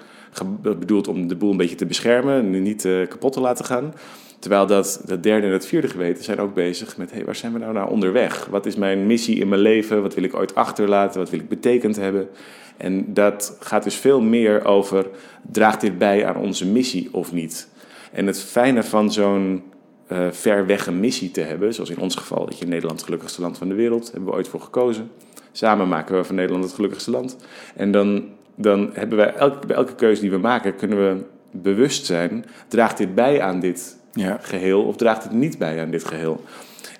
[0.61, 3.95] bedoeld om de boel een beetje te beschermen, niet uh, kapot te laten gaan.
[4.39, 7.11] Terwijl dat, dat derde en het vierde geweten zijn ook bezig met...
[7.11, 8.47] Hey, waar zijn we nou naar onderweg?
[8.47, 10.03] Wat is mijn missie in mijn leven?
[10.03, 11.21] Wat wil ik ooit achterlaten?
[11.21, 12.29] Wat wil ik betekend hebben?
[12.77, 15.07] En dat gaat dus veel meer over...
[15.51, 17.69] draagt dit bij aan onze missie of niet?
[18.13, 19.63] En het fijne van zo'n
[20.12, 21.75] uh, ver weg een missie te hebben...
[21.75, 24.11] zoals in ons geval, dat je Nederland het gelukkigste land van de wereld...
[24.12, 25.11] hebben we ooit voor gekozen.
[25.53, 27.37] Samen maken we van Nederland het gelukkigste land.
[27.77, 30.77] En dan, dan hebben wij elke, bij elke keuze die we maken...
[30.77, 32.44] kunnen we bewust zijn...
[32.68, 34.38] draagt dit bij aan dit ja.
[34.40, 36.40] geheel of draagt het niet bij aan dit geheel?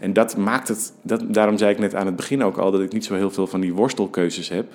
[0.01, 2.81] En dat maakt het, dat, daarom zei ik net aan het begin ook al dat
[2.81, 4.67] ik niet zo heel veel van die worstelkeuzes heb,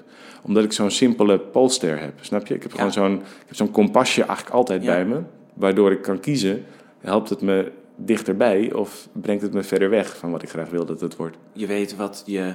[0.42, 2.14] omdat ik zo'n simpele polster heb.
[2.22, 2.54] Snap je?
[2.54, 5.20] Ik heb gewoon zo'n, zo'n kompasje eigenlijk altijd bij me,
[5.54, 6.66] waardoor ik kan kiezen:
[7.00, 10.86] helpt het me dichterbij of brengt het me verder weg van wat ik graag wil
[10.86, 11.38] dat het wordt?
[11.54, 12.54] Je weet wat je.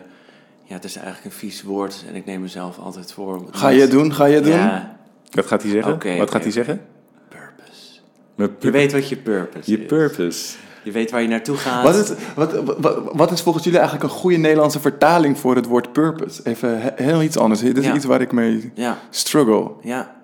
[0.64, 3.44] Ja, het is eigenlijk een vies woord en ik neem mezelf altijd voor.
[3.50, 4.14] Ga je doen?
[4.14, 4.52] Ga je doen?
[4.52, 4.96] Ja.
[5.30, 5.92] Wat gaat hij zeggen?
[5.92, 6.80] Okay, wat gaat hij zeggen?
[8.58, 9.86] Je weet wat je purpose je is.
[9.86, 10.56] purpose.
[10.84, 11.82] Je weet waar je naartoe gaat.
[11.82, 15.66] Wat is, wat, wat, wat is volgens jullie eigenlijk een goede Nederlandse vertaling voor het
[15.66, 16.40] woord purpose?
[16.44, 17.60] Even heel iets anders.
[17.60, 17.94] Dit is Ja.
[17.94, 19.70] iets waar ik mee Ja, struggle.
[19.82, 20.16] ja.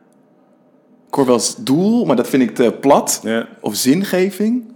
[1.08, 3.20] Ik hoor wel eens doel, maar dat vind ik te plat.
[3.22, 4.72] Ja, Of zingeving.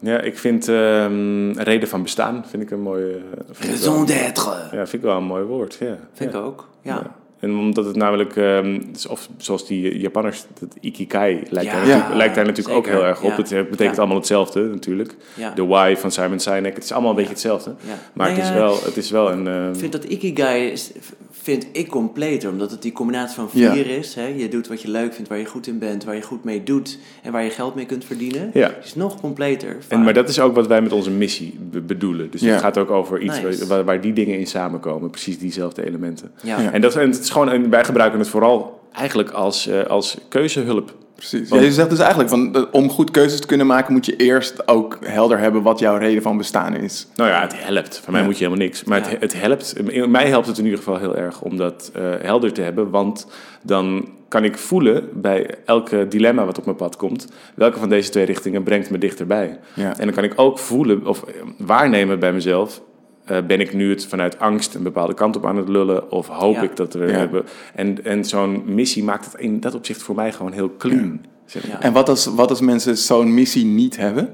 [0.00, 3.12] Ja ik vind ehm, reden van bestaan vind ik een mooi.
[3.14, 4.50] eh, Raison d'être.
[4.72, 5.74] Ja, vind ik wel een mooi woord.
[5.74, 5.96] Ja.
[6.12, 6.38] Vind ja.
[6.38, 6.68] ik ook.
[6.82, 6.94] Ja.
[6.94, 7.14] Ja.
[7.40, 12.08] En omdat het namelijk, ehm, of zoals die Japanners, dat ikigai lijkt, Ja, daar, natuurlijk,
[12.10, 13.30] Ja, lijkt daar natuurlijk ook heel erg op.
[13.30, 13.56] Ja.
[13.56, 14.00] Het betekent Ja.
[14.02, 15.16] allemaal hetzelfde natuurlijk.
[15.34, 15.50] Ja.
[15.54, 17.70] De why van Simon Sinek, het is allemaal een beetje hetzelfde.
[17.80, 17.94] Ja.
[18.12, 19.46] Maar Nou het, is ja, wel, het is wel een...
[19.46, 20.90] ehm, Ik vind dat Ikigai is,
[21.30, 23.72] vind ik completer, omdat het die combinatie van Ja.
[23.72, 24.14] vier is.
[24.14, 24.26] Hè?
[24.26, 26.62] Je doet wat je leuk vindt, waar je goed in bent, waar je goed mee
[26.62, 28.50] doet en waar je geld mee kunt verdienen.
[28.54, 28.66] Ja.
[28.76, 29.76] Het is nog completer.
[29.88, 32.30] En, maar dat is ook wat wij met onze missie be- bedoelen.
[32.30, 32.50] Dus Ja.
[32.52, 33.66] het gaat ook over iets Nice.
[33.66, 35.10] waar, waar die dingen in samenkomen.
[35.10, 36.30] Precies diezelfde elementen.
[36.42, 36.60] ja.
[36.60, 36.72] Ja.
[36.72, 40.16] En, dat, en het is gewoon, en wij gebruiken het vooral eigenlijk als, eh, als
[40.28, 40.94] keuzehulp.
[41.14, 41.48] Precies.
[41.48, 44.06] Want- Ja, je zegt dus eigenlijk van eh, om goed keuzes te kunnen maken, moet
[44.06, 47.06] je eerst ook helder hebben wat jouw reden van bestaan is.
[47.14, 48.00] Nou ja, het helpt.
[48.04, 48.26] Voor mij Ja.
[48.26, 48.84] moet je helemaal niks.
[48.84, 49.08] Maar Ja.
[49.08, 49.74] het, het helpt.
[50.08, 52.90] Mij helpt het in ieder geval heel erg om dat eh, helder te hebben.
[52.90, 53.26] Want
[53.62, 57.26] dan kan ik voelen bij elke dilemma wat op mijn pad komt...
[57.54, 59.58] welke van deze twee richtingen brengt me dichterbij.
[59.74, 59.98] Ja.
[59.98, 61.24] En dan kan ik ook voelen of
[61.58, 62.80] waarnemen bij mezelf...
[63.24, 66.10] eh, ben ik nu het vanuit angst een bepaalde kant op aan het lullen?
[66.12, 66.62] Of hoop Ja.
[66.62, 67.12] ik dat we Ja.
[67.12, 67.44] hebben...
[67.74, 71.20] En, en zo'n missie maakt het in dat opzicht voor mij gewoon heel clean.
[71.46, 71.76] zeg maar.
[71.76, 71.82] Ja.
[71.82, 74.28] En wat als, wat als mensen zo'n missie niet hebben?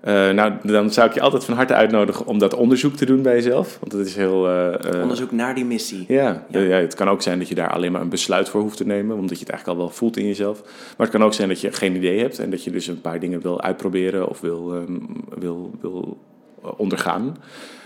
[0.00, 3.22] Eh, nou, dan zou ik je altijd van harte uitnodigen om dat onderzoek te doen
[3.22, 3.76] bij jezelf.
[3.80, 4.48] Want dat is heel...
[4.48, 6.04] eh, eh, Onderzoek naar die missie.
[6.08, 6.60] Ja, Ja.
[6.60, 8.86] ja, het kan ook zijn dat je daar alleen maar een besluit voor hoeft te
[8.86, 10.62] nemen, omdat je het eigenlijk al wel voelt in jezelf.
[10.96, 13.00] Maar het kan ook zijn dat je geen idee hebt en dat je dus een
[13.00, 14.98] paar dingen wil uitproberen of wil, ehm,
[15.38, 16.18] wil, wil
[16.76, 17.36] ondergaan.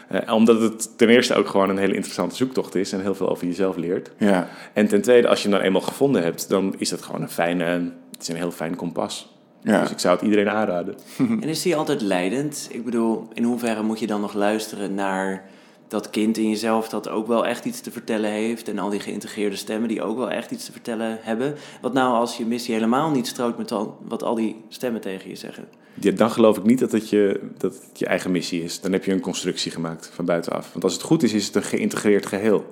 [0.09, 3.29] Eh, omdat het ten eerste ook gewoon een hele interessante zoektocht is en heel veel
[3.29, 4.11] over jezelf leert.
[4.19, 4.49] Ja.
[4.73, 7.31] En ten tweede, als je hem dan eenmaal gevonden hebt, dan is dat gewoon een
[7.31, 7.65] fijne,
[8.11, 9.35] het is een heel fijn kompas.
[9.63, 9.81] Ja.
[9.81, 10.95] Dus ik zou het iedereen aanraden.
[11.43, 12.69] En is die altijd leidend?
[12.71, 15.51] Ik bedoel, in hoeverre moet je dan nog luisteren naar
[15.89, 19.01] dat kind in jezelf dat ook wel echt iets te vertellen heeft en al die
[19.01, 21.55] geïntegreerde stemmen die ook wel echt iets te vertellen hebben?
[21.81, 25.29] Wat nou als je missie helemaal niet strookt met al, wat al die stemmen tegen
[25.29, 25.69] je zeggen?
[26.01, 28.81] Ja, dan geloof ik niet dat het, je, dat het je eigen missie is.
[28.81, 30.73] Dan heb je een constructie gemaakt van buitenaf.
[30.73, 32.65] Want als het goed is, is het een geïntegreerd geheel.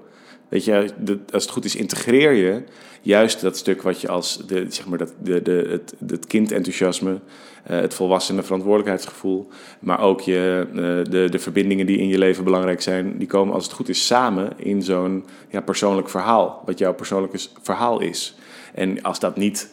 [0.55, 0.91] Weet je,
[1.33, 2.63] als het goed is, integreer je
[3.03, 7.19] juist dat stuk wat je als de, zeg maar dat, de, de, het, het kindenthousiasme,
[7.65, 12.45] eh, het volwassene verantwoordelijkheidsgevoel, maar ook je, eh, de, de verbindingen die in je leven
[12.45, 16.79] belangrijk zijn, die komen als het goed is samen in zo'n ja, persoonlijk verhaal, wat
[16.79, 18.37] jouw persoonlijke verhaal is.
[18.75, 19.71] En als dat niet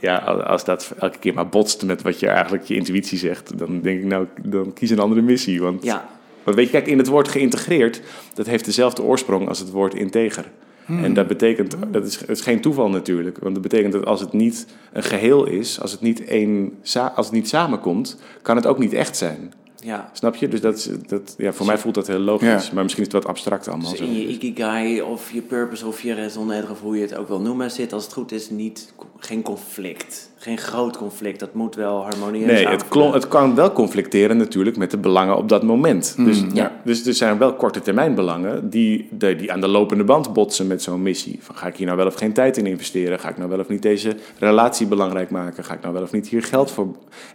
[0.00, 3.80] ja, als dat elke keer maar botst met wat je eigenlijk je intuïtie zegt, dan
[3.80, 5.60] denk ik nou, dan kies een andere missie.
[5.62, 6.08] Want, Ja,
[6.46, 8.00] want weet je, kijk, in het woord geïntegreerd,
[8.34, 10.50] dat heeft dezelfde oorsprong als het woord integer.
[10.86, 14.20] En dat betekent, dat is, het is geen toeval natuurlijk, want dat betekent dat als
[14.20, 16.72] het niet een geheel is, als het niet, één,
[17.14, 19.52] als het niet samenkomt, kan het ook niet echt zijn.
[19.80, 20.10] ja.
[20.12, 20.48] Snap je?
[20.48, 22.72] Dus dat, is- dat, ja, voor mij voelt dat heel logisch, Ja.
[22.74, 23.90] maar misschien is het wat abstract allemaal.
[23.90, 24.04] Dus zo.
[24.04, 27.28] in je ikigai of je purpose of je raison d'être of hoe je het ook
[27.28, 30.30] wil noemen, zit als het goed is niet, geen conflict.
[30.46, 34.76] Geen groot conflict, dat moet wel harmonieus Nee, het, klon, het kan wel conflicteren natuurlijk
[34.76, 36.14] met de belangen op dat moment.
[36.18, 36.72] Dus, Mm, ja.
[36.84, 40.66] dus er zijn wel korte termijn belangen die, de- die aan de lopende band botsen
[40.66, 41.38] met zo'n missie.
[41.42, 43.18] Van, ga ik hier nou wel of geen tijd in investeren?
[43.18, 45.64] Ga ik nou wel of niet deze relatie belangrijk maken?
[45.64, 46.86] Ga ik nou wel of niet hier geld voor...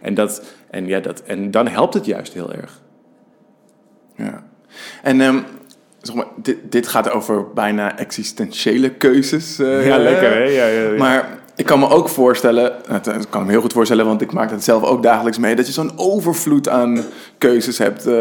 [0.02, 2.80] En, dat, en, ja, dat, en dan helpt het juist heel erg.
[4.16, 4.44] Ja.
[5.02, 5.38] En ehm,
[6.00, 9.58] zeg maar, dit, dit gaat over bijna existentiële keuzes.
[9.58, 10.44] eh, Ja, lekker hè?
[10.44, 10.98] Ja, ja, ja.
[10.98, 12.72] Maar ik kan me ook voorstellen,
[13.04, 15.66] ik kan me heel goed voorstellen, want ik maak het zelf ook dagelijks mee, dat
[15.66, 16.98] je zo'n overvloed aan
[17.38, 18.06] keuzes hebt.
[18.06, 18.12] Eh,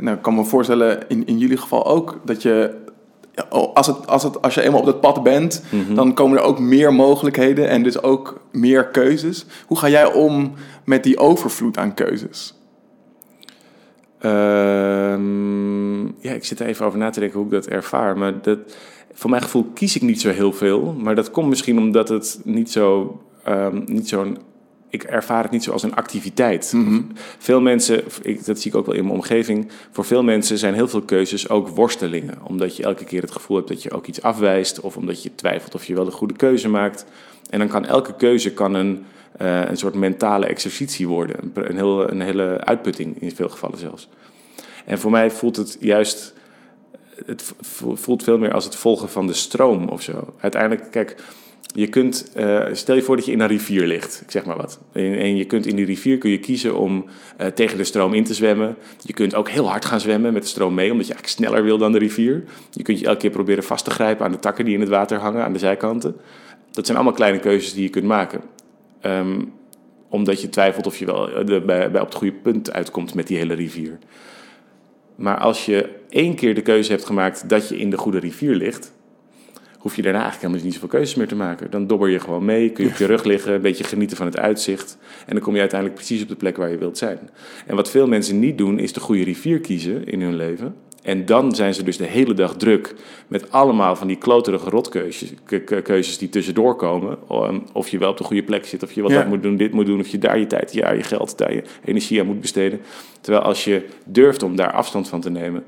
[0.00, 2.74] nou, ik kan me voorstellen, in, in jullie geval ook, dat je,
[3.48, 5.94] als, het, als, het, als je eenmaal op dat pad bent, Mhm.
[5.94, 9.46] dan komen er ook meer mogelijkheden en dus ook meer keuzes.
[9.66, 10.52] Hoe ga jij om
[10.84, 12.54] met die overvloed aan keuzes?
[14.20, 18.18] Ehm, ja, ik zit er even over na te denken hoe ik dat ervaar.
[18.18, 18.58] Maar dat,
[19.12, 20.92] voor mijn gevoel kies ik niet zo heel veel.
[20.92, 23.20] Maar dat komt misschien omdat het niet zo...
[23.44, 24.38] ehm, niet zo'n
[24.90, 26.74] ik ervaar het niet zo als een activiteit.
[27.38, 29.70] Veel mensen, ik, dat zie ik ook wel in mijn omgeving...
[29.90, 32.38] voor veel mensen zijn heel veel keuzes ook worstelingen.
[32.42, 34.80] Omdat je elke keer het gevoel hebt dat je ook iets afwijst...
[34.80, 37.04] of omdat je twijfelt of je wel de goede keuze maakt.
[37.50, 39.04] En dan kan elke keuze kan een,
[39.36, 41.36] eh, een soort mentale exercitie worden.
[41.42, 44.08] Een, een, heel, een hele uitputting in veel gevallen zelfs.
[44.84, 46.34] En voor mij voelt het juist.
[47.26, 50.34] Het vo- voelt veel meer als het volgen van de stroom of zo.
[50.40, 51.14] Uiteindelijk, kijk,
[51.74, 52.30] je kunt.
[52.34, 54.80] eh, stel je voor dat je in een rivier ligt, ik zeg maar wat.
[54.92, 57.04] En, je kunt in die rivier kun je kiezen om
[57.36, 58.76] eh, tegen de stroom in te zwemmen.
[59.02, 61.64] Je kunt ook heel hard gaan zwemmen met de stroom mee, omdat je eigenlijk sneller
[61.64, 62.44] wil dan de rivier.
[62.70, 64.88] Je kunt je elke keer proberen vast te grijpen aan de takken die in het
[64.88, 66.16] water hangen, aan de zijkanten.
[66.70, 68.40] Dat zijn allemaal kleine keuzes die je kunt maken.
[69.00, 69.40] Ehm,
[70.08, 73.26] omdat je twijfelt of je wel eh, bij, bij op het goede punt uitkomt met
[73.26, 73.98] die hele rivier.
[75.20, 78.54] Maar als je één keer de keuze hebt gemaakt dat je in de goede rivier
[78.54, 78.92] ligt,
[79.78, 81.70] hoef je daarna eigenlijk helemaal niet zoveel keuzes meer te maken.
[81.70, 84.26] Dan dobber je gewoon mee, kun je op je rug liggen, een beetje genieten van
[84.26, 84.98] het uitzicht.
[85.26, 87.30] En dan kom je uiteindelijk precies op de plek waar je wilt zijn.
[87.66, 90.74] En wat veel mensen niet doen, is de goede rivier kiezen in hun leven.
[91.02, 92.94] En dan zijn ze dus de hele dag druk
[93.28, 97.28] met allemaal van die kloterige rotkeuzes ke- ke- keuzes die tussendoor komen.
[97.30, 99.16] Om- Of je wel op de goede plek zit, of je wat Ja.
[99.16, 101.54] dat moet doen, dit moet doen, of je daar je tijd, ja, je geld, daar
[101.54, 102.80] je energie aan moet besteden.
[103.20, 105.64] Terwijl als je durft om daar afstand van te nemen,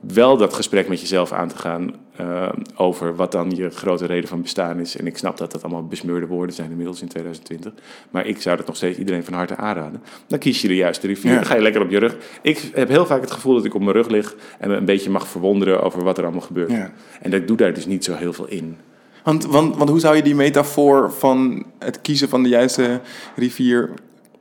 [0.00, 4.28] wel dat gesprek met jezelf aan te gaan eh, over wat dan je grote reden
[4.28, 4.96] van bestaan is.
[4.96, 7.72] En ik snap dat dat allemaal besmeurde woorden zijn inmiddels in 2020.
[8.10, 10.02] Maar ik zou dat nog steeds iedereen van harte aanraden.
[10.26, 11.30] Dan kies je de juiste rivier.
[11.30, 11.36] Ja.
[11.36, 12.16] Dan ga je lekker op je rug.
[12.42, 14.84] Ik heb heel vaak het gevoel dat ik op mijn rug lig en me een
[14.84, 16.70] beetje mag verwonderen over wat er allemaal gebeurt.
[16.70, 16.92] Ja.
[17.20, 18.76] En ik doe daar dus niet zo heel veel in.
[19.24, 23.00] Want, want, want hoe zou je die metafoor van het kiezen van de juiste
[23.36, 23.90] rivier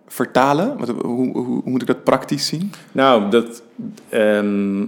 [0.08, 0.78] vertalen?
[0.78, 2.72] Wat, hoe, hoe, hoe moet ik dat praktisch zien?
[2.92, 3.64] Nou, dat,
[4.10, 4.86] ehm,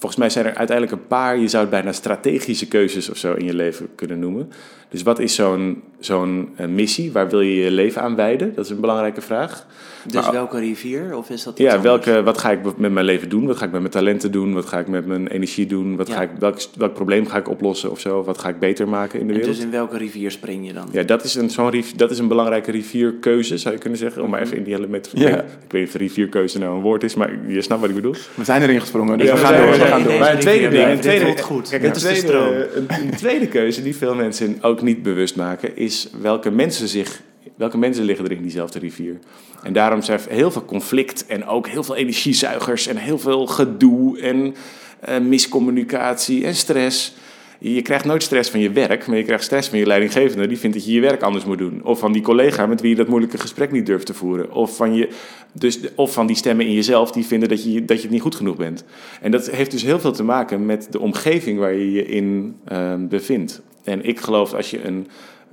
[0.00, 3.32] volgens mij zijn er uiteindelijk een paar, je zou het bijna strategische keuzes of zo
[3.32, 4.52] in je leven kunnen noemen.
[4.90, 7.12] Dus wat is zo'n zo'n eh, missie?
[7.12, 8.52] Waar wil je je leven aan wijden?
[8.54, 9.66] Dat is een belangrijke vraag.
[10.04, 11.16] Dus Maar- welke rivier?
[11.16, 11.82] Of is dat Ja, anders?
[12.04, 13.46] welke, wat ga ik met mijn leven doen?
[13.46, 14.52] Wat ga ik met mijn talenten doen?
[14.54, 15.96] Wat ga ik met mijn energie doen?
[15.96, 16.14] Wat Ja.
[16.14, 18.22] ga ik, welk, welk probleem ga ik oplossen of zo?
[18.24, 19.56] Wat ga ik beter maken in de En wereld?
[19.56, 20.88] dus in welke rivier spring je dan?
[20.92, 24.22] Ja, dat is, een, zo'n riv- dat is een belangrijke rivierkeuze, zou je kunnen zeggen.
[24.22, 25.20] Om maar even in die hele metafoor...
[25.20, 25.36] Ja.
[25.40, 28.14] Ik weet niet of rivierkeuze nou een woord is, maar je snapt wat ik bedoel.
[28.34, 29.70] We zijn erin gesprongen, dus Ja, we we gaan door.
[29.70, 30.18] we gaan door.
[30.18, 31.68] Maar een tweede rivier ding, een tweede, goed.
[31.68, 36.88] Kijk, tweede, een tweede keuze die veel mensen ook niet bewust maken, is welke mensen
[36.88, 37.22] zich,
[37.56, 39.18] welke mensen liggen er in diezelfde rivier.
[39.62, 43.46] En daarom zijn er heel veel conflict en ook heel veel energiezuigers en heel veel
[43.46, 44.54] gedoe en
[45.00, 47.14] eh, miscommunicatie en stress.
[47.62, 50.46] Je krijgt nooit stress van je werk, maar je krijgt stress van je leidinggevende.
[50.46, 51.80] Die vindt dat je je werk anders moet doen.
[51.84, 54.52] Of van die collega met wie je dat moeilijke gesprek niet durft te voeren.
[54.52, 55.08] Of van, je,
[55.52, 58.20] dus, of van die stemmen in jezelf die vinden dat je, dat je het niet
[58.20, 58.84] goed genoeg bent.
[59.20, 62.56] En dat heeft dus heel veel te maken met de omgeving waar je je in
[62.64, 63.62] eh, bevindt.
[63.90, 65.08] En ik geloof als je een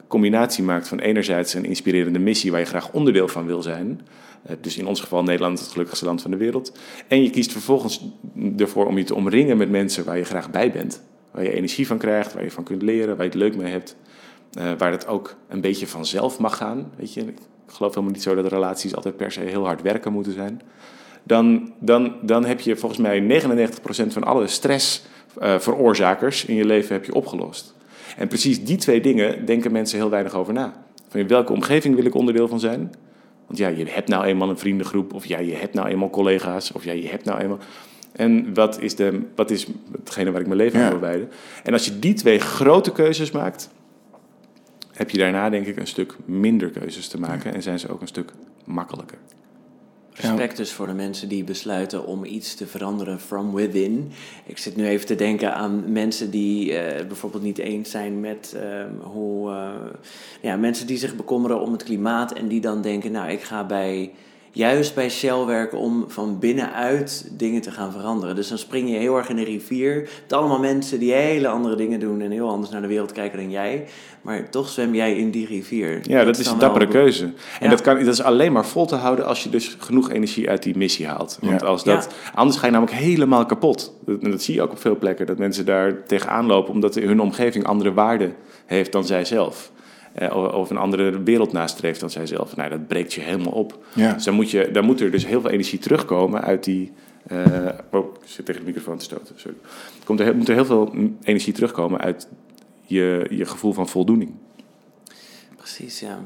[0.07, 4.01] combinatie maakt van enerzijds een inspirerende missie waar je graag onderdeel van wil zijn.
[4.43, 6.77] eh, Dus in ons geval Nederland het gelukkigste land van de wereld.
[7.07, 8.05] En je kiest vervolgens
[8.57, 11.01] ervoor om je te omringen met mensen waar je graag bij bent.
[11.31, 13.71] Waar je energie van krijgt, waar je van kunt leren, waar je het leuk mee
[13.71, 13.95] hebt.
[14.53, 16.91] eh, waar het ook een beetje vanzelf mag gaan.
[16.97, 17.21] Weet je?
[17.21, 20.61] Ik geloof helemaal niet zo dat relaties altijd per se heel hard werken moeten zijn.
[21.23, 27.05] Dan, dan, dan heb je volgens mij 99% van alle stressveroorzakers in je leven heb
[27.05, 27.75] je opgelost.
[28.17, 30.85] En precies die twee dingen denken mensen heel weinig over na.
[31.07, 32.93] Van in welke omgeving wil ik onderdeel van zijn?
[33.45, 36.71] Want ja, je hebt nou eenmaal een vriendengroep, of ja, je hebt nou eenmaal collega's,
[36.71, 37.59] of ja, je hebt nou eenmaal.
[38.11, 41.29] En wat is, de, wat is hetgene waar ik mijn leven aan wil wijden?
[41.63, 43.69] En als je die twee grote keuzes maakt,
[44.93, 48.01] heb je daarna denk ik een stuk minder keuzes te maken en zijn ze ook
[48.01, 48.31] een stuk
[48.65, 49.17] makkelijker.
[50.19, 54.11] Respect dus voor de mensen die besluiten om iets te veranderen from within.
[54.45, 58.55] Ik zit nu even te denken aan mensen die eh, bijvoorbeeld niet eens zijn met
[58.61, 59.51] ehm, hoe.
[59.51, 59.69] eh,
[60.41, 63.65] ja, mensen die zich bekommeren om het klimaat en die dan denken: Nou, ik ga
[63.65, 64.11] bij
[64.57, 68.35] juist bij Shell werken om van binnenuit dingen te gaan veranderen.
[68.35, 69.93] Dus dan spring je heel erg in de rivier.
[69.95, 73.11] Je hebt allemaal mensen die hele andere dingen doen en heel anders naar de wereld
[73.11, 73.85] kijken dan jij.
[74.21, 75.99] Maar toch zwem jij in die rivier.
[76.03, 77.23] Ja, dat, is een wel- dappere keuze.
[77.23, 77.69] En Ja.
[77.69, 80.63] dat, kan, dat is alleen maar vol te houden als je dus genoeg energie uit
[80.63, 81.37] die missie haalt.
[81.41, 81.67] Want Ja.
[81.67, 83.93] als dat, anders ga je namelijk helemaal kapot.
[84.05, 86.95] Dat, en dat zie je ook op veel plekken, dat mensen daar tegenaan lopen omdat
[86.95, 89.71] hun omgeving andere waarden heeft dan zijzelf.
[90.17, 92.55] Eh, of, of een andere wereld nastreeft dan zijzelf.
[92.55, 93.85] Nou, dat breekt je helemaal op.
[93.93, 94.13] Ja.
[94.13, 96.91] Dus dan moet, je, dan moet er dus heel veel energie terugkomen uit die...
[97.27, 99.57] eh, oh, ik zit tegen de microfoon te stoten, sorry.
[99.99, 102.27] Er komt er, moet er heel veel energie terugkomen uit
[102.81, 104.31] je, je gevoel van voldoening.
[105.57, 106.19] Precies, ja.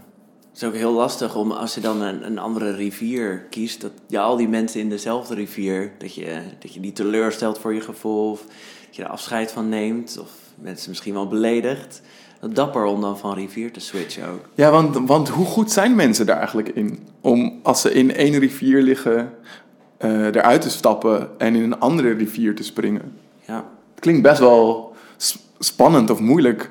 [0.51, 3.91] Het is ook heel lastig om als je dan een, een andere rivier kiest, dat
[4.07, 7.81] je al die mensen in dezelfde rivier, dat je, dat je die teleurstelt voor je
[7.81, 8.41] gevoel, of
[8.85, 12.01] dat je er afscheid van neemt, of mensen misschien wel beledigt.
[12.39, 14.45] Dat dapper om dan van rivier te switchen ook.
[14.55, 17.07] Ja, want, want hoe goed zijn mensen daar eigenlijk in?
[17.21, 19.33] Om als ze in één rivier liggen,
[19.97, 23.17] eh, eruit te stappen en in een andere rivier te springen.
[23.47, 24.95] Ja, Het klinkt best wel
[25.59, 26.69] spannend of moeilijk.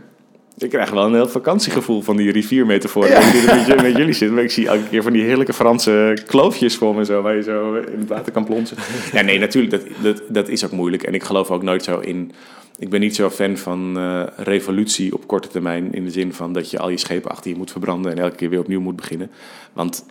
[0.61, 3.07] Ik krijg wel een heel vakantiegevoel van die riviermetafoor.
[3.07, 3.19] Ja.
[3.19, 6.23] Of het met, met jullie zit, maar ik zie elke keer van die heerlijke Franse
[6.27, 8.77] kloofjes voor me zo, waar je zo in het water kan plonsen.
[9.13, 11.03] Ja, nee, natuurlijk, dat, dat, dat is ook moeilijk.
[11.03, 12.33] En ik geloof ook nooit zo in...
[12.79, 16.53] Ik ben niet zo fan van eh, revolutie op korte termijn, in de zin van
[16.53, 18.97] dat je al je schepen achter je moet verbranden en elke keer weer opnieuw moet
[18.97, 19.31] beginnen.
[19.73, 20.05] Want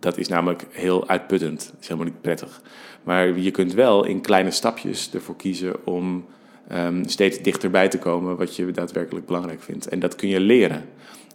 [0.00, 1.66] dat is namelijk heel uitputtend.
[1.66, 2.62] Dat is helemaal niet prettig.
[3.02, 6.24] Maar je kunt wel in kleine stapjes ervoor kiezen om
[6.68, 9.88] ehm, steeds dichterbij te komen wat je daadwerkelijk belangrijk vindt.
[9.88, 10.84] En dat kun je leren.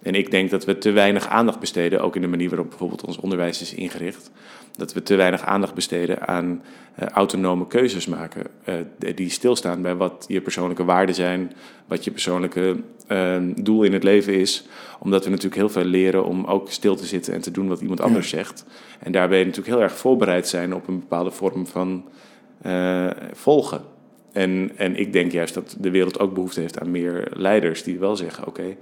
[0.01, 3.05] En ik denk dat we te weinig aandacht besteden, ook in de manier waarop bijvoorbeeld
[3.05, 4.31] ons onderwijs is ingericht,
[4.75, 6.61] dat we te weinig aandacht besteden aan
[6.95, 8.75] eh, autonome keuzes maken, eh,
[9.15, 11.51] die stilstaan bij wat je persoonlijke waarden zijn,
[11.87, 12.75] wat je persoonlijke
[13.07, 14.65] eh, doel in het leven is.
[14.99, 17.81] Omdat we natuurlijk heel veel leren om ook stil te zitten en te doen wat
[17.81, 18.65] iemand anders zegt.
[18.99, 22.05] En daarbij natuurlijk heel erg voorbereid zijn op een bepaalde vorm van
[22.61, 23.81] eh, volgen.
[24.31, 27.99] En, en ik denk juist dat de wereld ook behoefte heeft aan meer leiders die
[27.99, 28.75] wel zeggen: oké,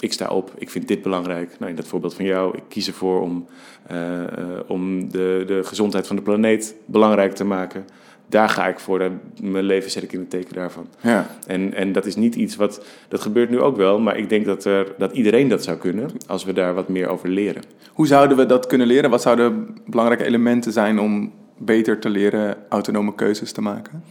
[0.00, 1.56] ik sta op, ik vind dit belangrijk.
[1.58, 3.46] Nou, in dat voorbeeld van jou, ik kies ervoor om,
[3.86, 4.24] eh,
[4.66, 7.84] om de, de gezondheid van de planeet belangrijk te maken.
[8.26, 9.10] Daar ga ik voor.
[9.42, 10.86] Mijn leven zet ik in het teken daarvan.
[11.00, 11.26] Ja.
[11.46, 12.84] En, en dat is niet iets wat.
[13.08, 16.10] Dat gebeurt nu ook wel, maar ik denk dat, er, dat iedereen dat zou kunnen
[16.26, 17.62] als we daar wat meer over leren.
[17.92, 19.10] Hoe zouden we dat kunnen leren?
[19.10, 24.02] Wat zouden belangrijke elementen zijn om beter te leren autonome keuzes te maken?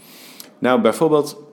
[0.60, 1.44] Nou, bijvoorbeeld,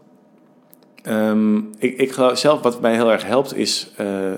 [1.02, 4.32] ehm, ik, ik geloof zelf wat mij heel erg helpt is eh,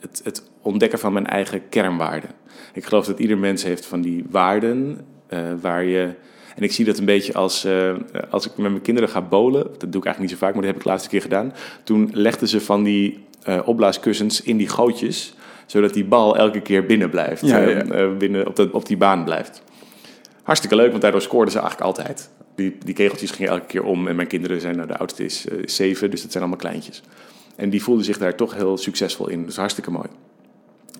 [0.00, 2.30] het, het ontdekken van mijn eigen kernwaarden.
[2.72, 6.14] Ik geloof dat ieder mens heeft van die waarden eh, waar je.
[6.56, 7.92] En ik zie dat een beetje als, eh,
[8.30, 9.62] als ik met mijn kinderen ga bowlen.
[9.62, 11.52] Dat doe ik eigenlijk niet zo vaak, maar dat heb ik de laatste keer gedaan.
[11.84, 13.28] Toen legden ze van die
[13.64, 15.34] opblaaskussens in die gootjes,
[15.66, 17.46] zodat die bal elke keer binnen blijft.
[17.46, 18.08] Ja, ja.
[18.08, 19.62] binnen, op, op die baan blijft.
[20.42, 22.30] Hartstikke leuk, want daardoor scoorden ze eigenlijk altijd.
[22.54, 24.08] Die, die kegeltjes gingen elke keer om.
[24.08, 27.02] En mijn kinderen zijn, nou, de oudste is eh, zeven, dus dat zijn allemaal kleintjes.
[27.56, 29.44] En die voelden zich daar toch heel succesvol in.
[29.44, 30.08] Dus hartstikke mooi.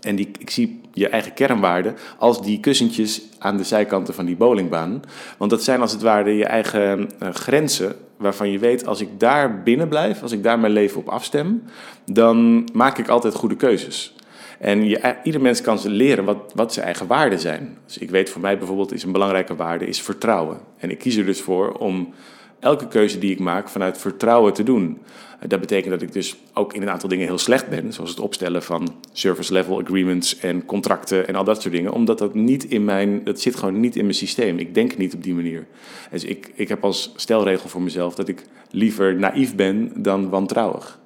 [0.00, 4.36] En die, ik zie je eigen kernwaarden als die kussentjes aan de zijkanten van die
[4.36, 5.02] bowlingbaan.
[5.38, 9.08] Want dat zijn als het ware je eigen eh, grenzen waarvan je weet, als ik
[9.20, 11.62] daar binnen blijf, als ik daar mijn leven op afstem,
[12.04, 14.14] dan maak ik altijd goede keuzes.
[14.60, 17.78] En je, ieder mens kan ze leren wat, wat zijn eigen waarden zijn.
[17.86, 20.58] Dus ik weet voor mij bijvoorbeeld is een belangrijke waarde is vertrouwen.
[20.78, 22.14] En ik kies er dus voor om
[22.58, 24.98] elke keuze die ik maak vanuit vertrouwen te doen.
[25.40, 28.10] Eh, Dat betekent dat ik dus ook in een aantal dingen heel slecht ben, zoals
[28.10, 32.34] het opstellen van service level agreements en contracten en al dat soort dingen, omdat dat
[32.34, 34.58] niet in mijn, dat zit gewoon niet in mijn systeem.
[34.58, 35.66] Ik denk niet op die manier.
[36.10, 40.99] Dus ik, ik heb als stelregel voor mezelf dat ik liever naïef ben dan wantrouwig.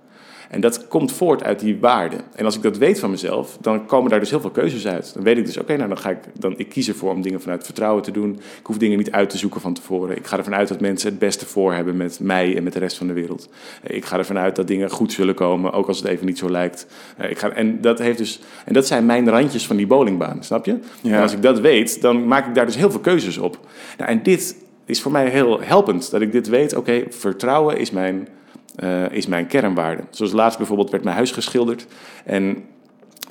[0.54, 2.20] En dat komt voort uit die waarden.
[2.34, 5.14] En als ik dat weet van mezelf, dan komen daar dus heel veel keuzes uit.
[5.14, 7.40] Dan weet ik dus, oké, nou dan ga ik, dan, ik kies ervoor om dingen
[7.40, 8.32] vanuit vertrouwen te doen.
[8.58, 10.16] Ik hoef dingen niet uit te zoeken van tevoren.
[10.16, 12.78] Ik ga ervan uit dat mensen het beste voor hebben met mij en met de
[12.78, 13.48] rest van de wereld.
[13.82, 16.38] Eh, Ik ga ervan uit dat dingen goed zullen komen, ook als het even niet
[16.38, 16.86] zo lijkt.
[17.16, 20.42] Eh, Ik ga, en, dat heeft dus, en dat zijn mijn randjes van die bowlingbaan,
[20.44, 20.78] snap je?
[21.00, 21.16] Ja.
[21.16, 23.58] En als ik dat weet, dan maak ik daar dus heel veel keuzes op.
[23.98, 26.74] Nou, en dit is voor mij heel helpend, dat ik dit weet.
[26.76, 28.28] Oké, vertrouwen is mijn
[28.74, 30.02] eh, is mijn kernwaarde.
[30.10, 31.86] Zoals laatst bijvoorbeeld werd mijn huis geschilderd.
[32.24, 32.64] En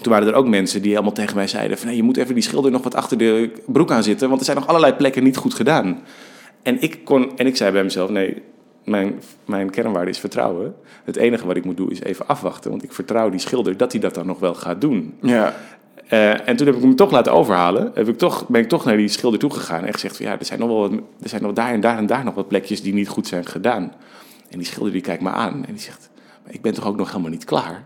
[0.02, 2.34] toen waren er ook mensen die helemaal tegen mij zeiden: van, nee, je moet even
[2.34, 5.24] die schilder nog wat achter de broek aan zitten, want er zijn nog allerlei plekken
[5.24, 6.02] niet goed gedaan.
[6.62, 8.42] En ik, kon, en ik zei bij mezelf: nee,
[8.84, 10.76] mijn, mijn kernwaarde is vertrouwen.
[11.04, 13.92] Het enige wat ik moet doen is even afwachten, want ik vertrouw die schilder dat
[13.92, 15.14] hij dat dan nog wel gaat doen.
[15.22, 15.56] Ja.
[16.08, 17.92] Eh, en toen heb ik hem toch laten overhalen.
[17.94, 20.46] Heb ik toch, ben ik toch naar die schilder toegegaan en gezegd: van, ja, er
[20.46, 22.82] zijn nog wel wat, er zijn nog daar en daar en daar nog wat plekjes
[22.82, 23.94] die niet goed zijn gedaan.
[24.54, 26.10] En die schilder die kijkt me aan en die zegt:
[26.48, 27.84] ik ben toch ook nog helemaal niet klaar.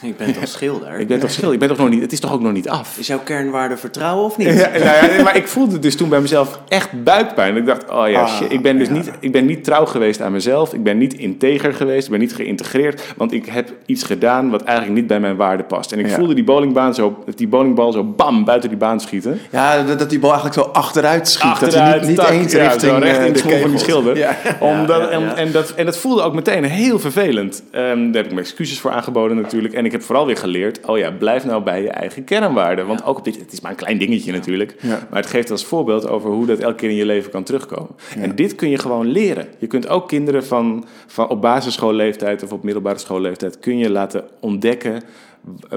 [0.10, 1.00] Ik ben toch schilder?
[1.00, 1.52] Ik ben toch schilder?
[1.52, 2.98] Ik ben toch nog niet, het is toch ook nog niet af?
[2.98, 4.48] Is jouw kernwaarde vertrouwen of niet?
[4.60, 7.56] Ja, nou ja, maar ik voelde dus toen bij mezelf echt buikpijn.
[7.56, 8.92] Ik dacht, oh ja, Ah, shit, ik ben dus ja.
[8.92, 10.74] niet, ik ben niet trouw geweest aan mezelf.
[10.74, 12.04] Ik ben niet integer geweest.
[12.04, 13.14] Ik ben niet geïntegreerd.
[13.16, 15.92] Want ik heb iets gedaan wat eigenlijk niet bij mijn waarde past.
[15.92, 19.40] En ik voelde die bowlingbaan zo, die bowlingbal zo bam buiten die baan schieten.
[19.50, 21.60] Ja, dat, die bal eigenlijk zo achteruit schiet.
[21.60, 24.36] dat hij niet, niet tak, eens richting recht eh, in de smoel van die schilder.
[24.60, 25.10] Omdat.
[25.10, 27.62] En, dat, en dat voelde ook meteen heel vervelend.
[27.70, 29.74] Ehm, daar heb ik me excuses voor aangeboden natuurlijk.
[29.74, 32.86] En ik heb vooral weer geleerd, oh ja, blijf nou bij je eigen kernwaarden.
[32.86, 34.82] Want ook op dit, het is maar een klein dingetje natuurlijk.
[34.82, 37.90] Maar het geeft als voorbeeld over hoe dat elke keer in je leven kan terugkomen.
[38.16, 39.46] En dit kun je gewoon leren.
[39.58, 43.58] Je kunt ook kinderen van, van op basisschoolleeftijd of op middelbare schoolleeftijd...
[43.58, 45.02] kun je laten ontdekken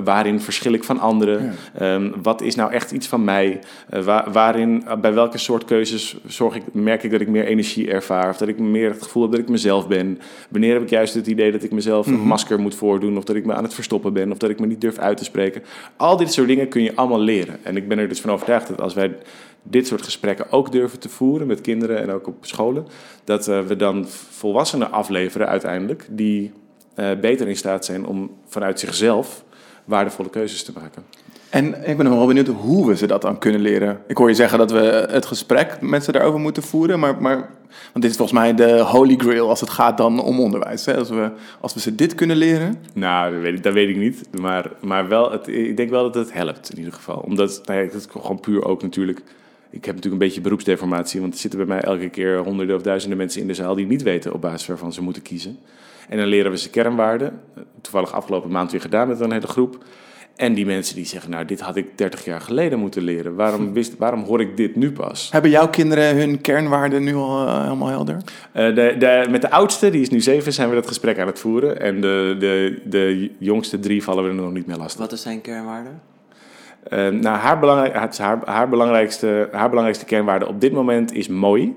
[0.03, 1.53] waarin verschil ik van anderen.
[1.77, 3.59] Ehm, wat is nou echt iets van mij?
[3.89, 7.45] Eh, waar- waarin, eh, bij welke soort keuzes zorg ik, merk ik dat ik meer
[7.45, 8.29] energie ervaar?
[8.29, 10.19] Of dat ik meer het gevoel heb dat ik mezelf ben?
[10.49, 13.17] Wanneer heb ik juist het idee dat ik mezelf een masker moet voordoen?
[13.17, 14.31] Of dat ik me aan het verstoppen ben?
[14.31, 15.63] Of dat ik me niet durf uit te spreken?
[15.97, 17.59] Al dit soort dingen kun je allemaal leren.
[17.63, 19.15] En ik ben er dus van overtuigd dat als wij
[19.63, 22.87] dit soort gesprekken ook durven te voeren met kinderen en ook op scholen,
[23.23, 26.51] dat eh, we dan volwassenen afleveren uiteindelijk die
[27.21, 29.43] beter in staat zijn om vanuit zichzelf
[29.85, 31.03] waardevolle keuzes te maken.
[31.49, 34.01] En ik ben wel benieuwd hoe we ze dat dan kunnen leren.
[34.07, 37.49] Ik hoor je zeggen dat we het gesprek met ze daarover moeten voeren, maar, maar
[37.91, 40.85] want dit is volgens mij de holy grail als het gaat dan om onderwijs.
[40.85, 40.97] Hè?
[40.97, 41.31] Als, we,
[41.61, 42.75] als we ze dit kunnen leren.
[42.93, 44.39] Nou, dat weet ik, dat weet ik niet.
[44.39, 47.15] Maar, maar wel, het, ik denk wel dat het helpt in ieder geval.
[47.15, 49.21] Omdat, nou ja, dat is gewoon puur ook natuurlijk...
[49.69, 52.81] Ik heb natuurlijk een beetje beroepsdeformatie, want er zitten bij mij elke keer honderden of
[52.81, 55.59] duizenden mensen in de zaal die niet weten op basis waarvan ze moeten kiezen.
[56.09, 57.41] En dan leren we ze kernwaarden.
[57.81, 59.83] Toevallig afgelopen maand weer gedaan met een hele groep.
[60.35, 63.35] En die mensen die zeggen, nou, dit had ik 30 jaar geleden moeten leren.
[63.35, 65.31] Waarom, wist, waarom hoor ik dit nu pas?
[65.31, 68.17] Hebben jouw kinderen hun kernwaarden nu al eh, helemaal helder?
[68.51, 71.27] Eh, de, de, met de oudste, die is nu zeven, zijn we dat gesprek aan
[71.27, 71.79] het voeren.
[71.81, 74.99] En de, de, de jongste drie vallen we er nog niet meer lastig.
[74.99, 75.89] Wat is zijn kernwaarde?
[76.83, 81.75] Eh, nou, haar, belangrijk, haar, haar, belangrijkste, haar belangrijkste kernwaarde op dit moment is mooi.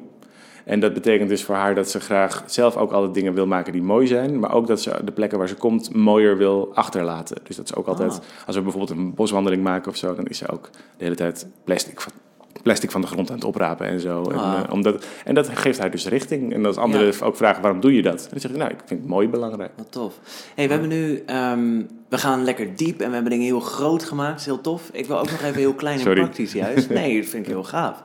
[0.67, 3.73] En dat betekent dus voor haar dat ze graag zelf ook altijd dingen wil maken
[3.73, 4.39] die mooi zijn.
[4.39, 7.37] Maar ook dat ze de plekken waar ze komt mooier wil achterlaten.
[7.43, 8.19] Dus dat ze ook altijd, Ah.
[8.47, 11.47] als we bijvoorbeeld een boswandeling maken of zo, dan is ze ook de hele tijd
[11.65, 12.13] plastic van,
[12.63, 14.23] plastic van de grond aan het oprapen en zo.
[14.23, 14.61] En, Ah.
[14.65, 16.53] eh, omdat, en dat geeft haar dus richting.
[16.55, 17.25] En als anderen Ja.
[17.27, 19.71] ook vragen waarom doe je dat, dan zeg ik nou, ik vind het mooi belangrijk.
[19.77, 20.15] Wat tof.
[20.55, 21.23] hey, we hebben nu...
[21.27, 24.31] ehm, we gaan lekker diep en we hebben dingen heel groot gemaakt.
[24.31, 24.89] Dat is heel tof.
[24.93, 26.89] Ik wil ook nog even heel klein en praktisch juist.
[26.91, 28.03] Nee, dat vind ik heel gaaf.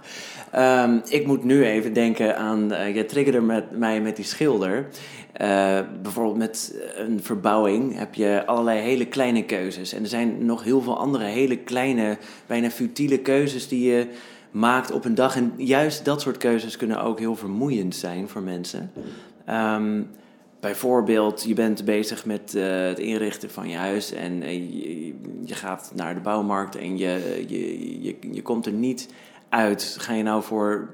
[0.52, 2.72] Ehm, ik moet nu even denken aan...
[2.72, 4.88] eh jij triggerde met, mij met die schilder.
[5.32, 9.93] Eh, bijvoorbeeld met een verbouwing heb je allerlei hele kleine keuzes.
[9.93, 14.08] En er zijn nog heel veel andere hele kleine, bijna futiele keuzes die je
[14.52, 15.36] maakt op een dag.
[15.36, 18.91] En juist dat soort keuzes kunnen ook heel vermoeiend zijn voor mensen.
[19.45, 20.02] Ehm,
[20.60, 25.14] bijvoorbeeld, je bent bezig met eh, het inrichten van je huis en je,
[25.45, 29.08] je gaat naar de bouwmarkt en je, je, je, je komt er niet
[29.52, 29.95] uit.
[29.99, 30.93] Ga je nou voor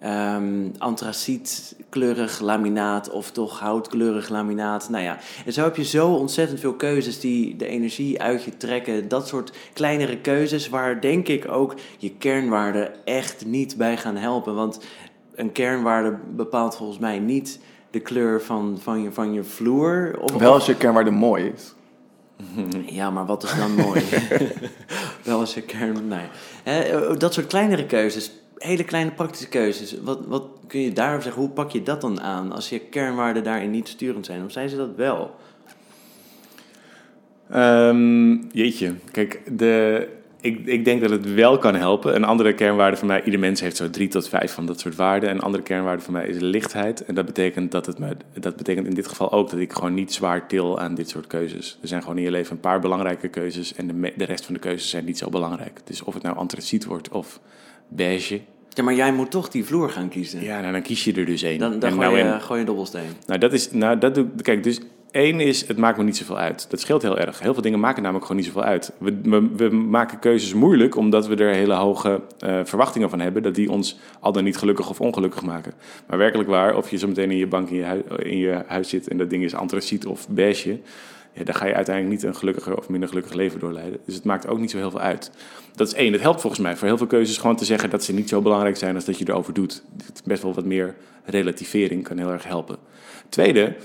[0.00, 4.88] ehm antracietkleurig laminaat of toch houtkleurig laminaat?
[4.88, 8.56] Nou ja, en zo heb je zo ontzettend veel keuzes die de energie uit je
[8.56, 9.08] trekken.
[9.08, 14.54] Dat soort kleinere keuzes waar denk ik ook je kernwaarden echt niet bij gaan helpen.
[14.54, 14.80] Want
[15.34, 17.60] een kernwaarde bepaalt volgens mij niet
[17.90, 20.18] de kleur van, van, je, van je vloer.
[20.20, 21.74] Of, Wel als je kernwaarde mooi is.
[22.86, 24.02] ja, maar wat is dan mooi?
[25.22, 26.08] Wel als je kern...
[26.08, 26.26] Nee.
[26.64, 30.00] Hè, dat soort kleinere keuzes, hele kleine praktische keuzes.
[30.02, 31.42] Wat, wat kun je daarover zeggen?
[31.42, 34.44] Hoe pak je dat dan aan als je kernwaarden daarin niet sturend zijn?
[34.44, 35.34] Of zijn ze dat wel?
[37.50, 40.08] Ehm, jeetje, kijk, de,
[40.40, 42.14] ik, ik denk dat het wel kan helpen.
[42.14, 44.96] Een andere kernwaarde van mij, ieder mens heeft zo drie tot vijf van dat soort
[44.96, 45.28] waarden.
[45.28, 47.04] En een andere kernwaarde van mij is lichtheid.
[47.04, 49.94] En dat betekent, dat, het me, dat betekent in dit geval ook dat ik gewoon
[49.94, 51.78] niet zwaar til aan dit soort keuzes.
[51.82, 54.54] Er zijn gewoon in je leven een paar belangrijke keuzes en de, de rest van
[54.54, 55.80] de keuzes zijn niet zo belangrijk.
[55.84, 57.40] Dus of het nou antraciet wordt of
[57.88, 60.42] beige, Ja, maar jij moet toch die vloer gaan kiezen.
[60.42, 61.58] ja, nou, dan kies je er dus één.
[61.58, 63.08] Dan, dan En gooi, nou je, en- gooi je dobbelsteen.
[63.26, 64.42] nou, dat is, nou, dat doe ik.
[64.42, 64.80] Kijk, dus
[65.10, 66.70] één is, het maakt me niet zoveel uit.
[66.70, 67.40] Dat scheelt heel erg.
[67.40, 68.92] Heel veel dingen maken namelijk gewoon niet zoveel uit.
[68.98, 73.42] We, we, we maken keuzes moeilijk omdat we er hele hoge eh, verwachtingen van hebben.
[73.42, 75.72] Dat die ons al dan niet gelukkig of ongelukkig maken.
[76.06, 78.64] Maar werkelijk waar, of je zo meteen in je bank in je, hui- in je
[78.66, 80.80] huis zit en dat ding is antraciet of beige.
[81.32, 84.00] Ja, dan ga je uiteindelijk niet een gelukkiger of minder gelukkig leven doorleiden.
[84.04, 85.30] Dus het maakt ook niet zo heel veel uit.
[85.74, 86.12] Dat is één.
[86.12, 88.42] Het helpt volgens mij voor heel veel keuzes gewoon te zeggen dat ze niet zo
[88.42, 89.82] belangrijk zijn als dat je erover doet.
[90.24, 90.94] Best wel wat meer
[91.24, 92.76] relativering kan heel erg helpen.
[93.28, 93.76] Tweede,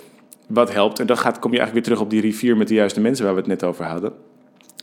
[0.48, 2.74] wat helpt, en dan gaat, kom je eigenlijk weer terug op die rivier met de
[2.74, 4.14] juiste mensen waar we het net over hadden.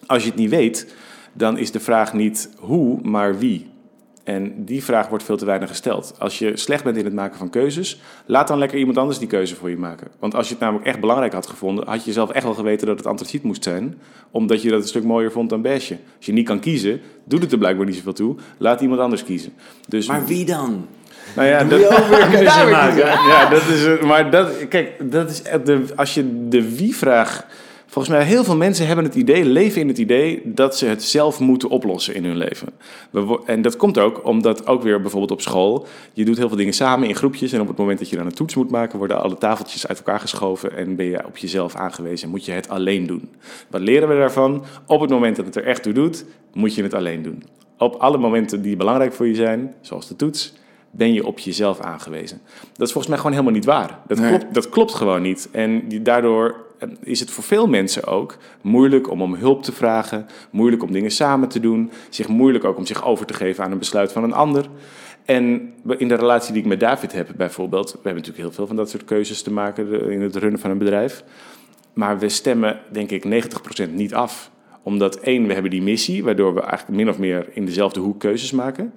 [0.06, 0.94] Als je het niet weet,
[1.32, 3.70] dan is de vraag niet hoe, maar wie.
[4.24, 6.14] En die vraag wordt veel te weinig gesteld.
[6.18, 9.28] Als je slecht bent in het maken van keuzes, laat dan lekker iemand anders die
[9.28, 10.08] keuze voor je maken.
[10.18, 12.86] Want als je het namelijk echt belangrijk had gevonden, had je zelf echt wel geweten
[12.86, 13.98] dat het antraciet moest zijn,
[14.30, 15.98] omdat je dat een stuk mooier vond dan beige.
[16.16, 18.36] Als je niet kan kiezen, doet het er blijkbaar niet zoveel toe.
[18.58, 19.52] Laat iemand anders kiezen.
[19.88, 20.86] Dus, Maar wie dan?
[21.35, 21.78] Nou ja, dat,
[22.09, 23.07] weer maken.
[23.07, 24.03] ja, dat is, het.
[24.03, 27.47] maar dat, kijk, dat is de, als je de wie-vraag.
[27.93, 31.03] Volgens mij, heel veel mensen hebben het idee, leven in het idee dat ze het
[31.03, 32.68] zelf moeten oplossen in hun leven.
[33.47, 36.72] En dat komt ook omdat ook weer bijvoorbeeld op school, je doet heel veel dingen
[36.72, 37.53] samen in groepjes.
[37.53, 39.99] En op het moment dat je dan een toets moet maken, worden alle tafeltjes uit
[39.99, 42.28] elkaar geschoven en ben je op jezelf aangewezen.
[42.28, 43.28] Moet je het alleen doen.
[43.70, 44.64] Wat leren we daarvan?
[44.87, 47.43] Op het moment dat het er echt toe doet, moet je het alleen doen.
[47.78, 50.53] Op alle momenten die belangrijk voor je zijn, zoals de toets,
[50.95, 52.40] ben je op jezelf aangewezen.
[52.72, 53.99] Dat is volgens mij gewoon helemaal niet waar.
[54.07, 54.28] Dat, Nee.
[54.28, 55.49] klopt, dat klopt gewoon niet.
[55.53, 60.26] En daardoor eh, is het voor veel mensen ook moeilijk om om hulp te vragen,
[60.51, 63.72] moeilijk om dingen samen te doen, zich moeilijk ook om zich over te geven aan
[63.72, 64.66] een besluit van een ander.
[65.24, 68.66] En in de relatie die ik met David heb bijvoorbeeld, we hebben natuurlijk heel veel
[68.66, 71.24] van dat soort keuzes te maken in het runnen van een bedrijf.
[71.93, 74.51] Maar we stemmen, denk ik, 90% niet af.
[74.82, 78.20] Omdat één, we hebben die missie, waardoor we eigenlijk min of meer in dezelfde hoek
[78.20, 78.93] keuzes maken.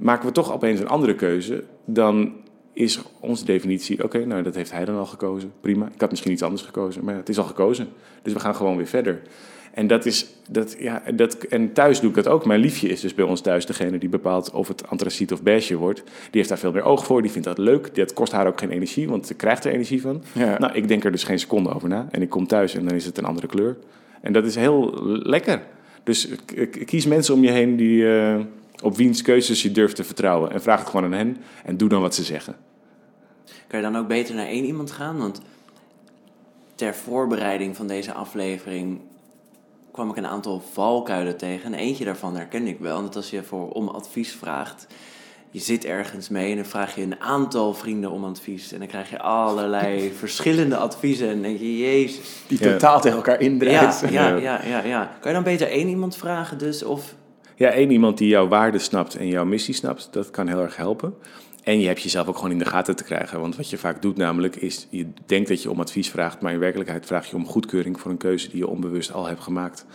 [0.00, 2.32] Maken we toch opeens een andere keuze, dan
[2.72, 5.88] is onze definitie, oké, nou dat heeft hij dan al gekozen, prima.
[5.94, 7.88] Ik had misschien iets anders gekozen, maar het is al gekozen.
[8.22, 9.22] Dus we gaan gewoon weer verder.
[9.74, 12.46] En, dat is, dat, ja, dat, en thuis doe ik dat ook.
[12.46, 15.76] Mijn liefje is dus bij ons thuis degene die bepaalt of het antraciet of beige
[15.76, 16.02] wordt.
[16.04, 17.94] Die heeft daar veel meer oog voor, die vindt dat leuk.
[17.94, 20.22] Dat kost haar ook geen energie, want ze krijgt er energie van.
[20.32, 20.58] Ja.
[20.58, 22.08] Nou, ik denk er dus geen seconde over na.
[22.10, 23.76] En ik kom thuis en dan is het een andere kleur.
[24.20, 25.62] En dat is heel lekker.
[26.04, 26.28] Dus
[26.84, 28.40] kies mensen om je heen die, eh,
[28.82, 30.50] op wiens keuzes je durft te vertrouwen.
[30.52, 32.56] En vraag het gewoon aan hen en doe dan wat ze zeggen.
[33.66, 35.18] Kan je dan ook beter naar één iemand gaan?
[35.18, 35.40] Want
[36.74, 39.00] ter voorbereiding van deze aflevering
[39.92, 41.72] kwam ik een aantal valkuilen tegen.
[41.72, 42.96] En eentje daarvan herken ik wel.
[42.96, 44.86] En dat als je voor, om advies vraagt.
[45.52, 48.72] Je zit ergens mee en dan vraag je een aantal vrienden om advies.
[48.72, 51.26] En dan krijg je allerlei verschillende adviezen.
[51.26, 52.20] En dan denk je, jezus.
[52.46, 52.70] Die Ja.
[52.70, 54.12] totaal tegen elkaar Ja, indrijven.
[54.12, 55.04] ja, ja, ja, ja.
[55.20, 56.82] Kan je dan beter één iemand vragen dus?
[56.82, 57.14] Of
[57.60, 60.76] Ja, één iemand die jouw waarde snapt en jouw missie snapt, dat kan heel erg
[60.76, 61.14] helpen.
[61.62, 63.40] En je hebt jezelf ook gewoon in de gaten te krijgen.
[63.40, 66.52] Want wat je vaak doet namelijk is, je denkt dat je om advies vraagt, maar
[66.52, 69.86] in werkelijkheid vraag je om goedkeuring voor een keuze die je onbewust al hebt gemaakt.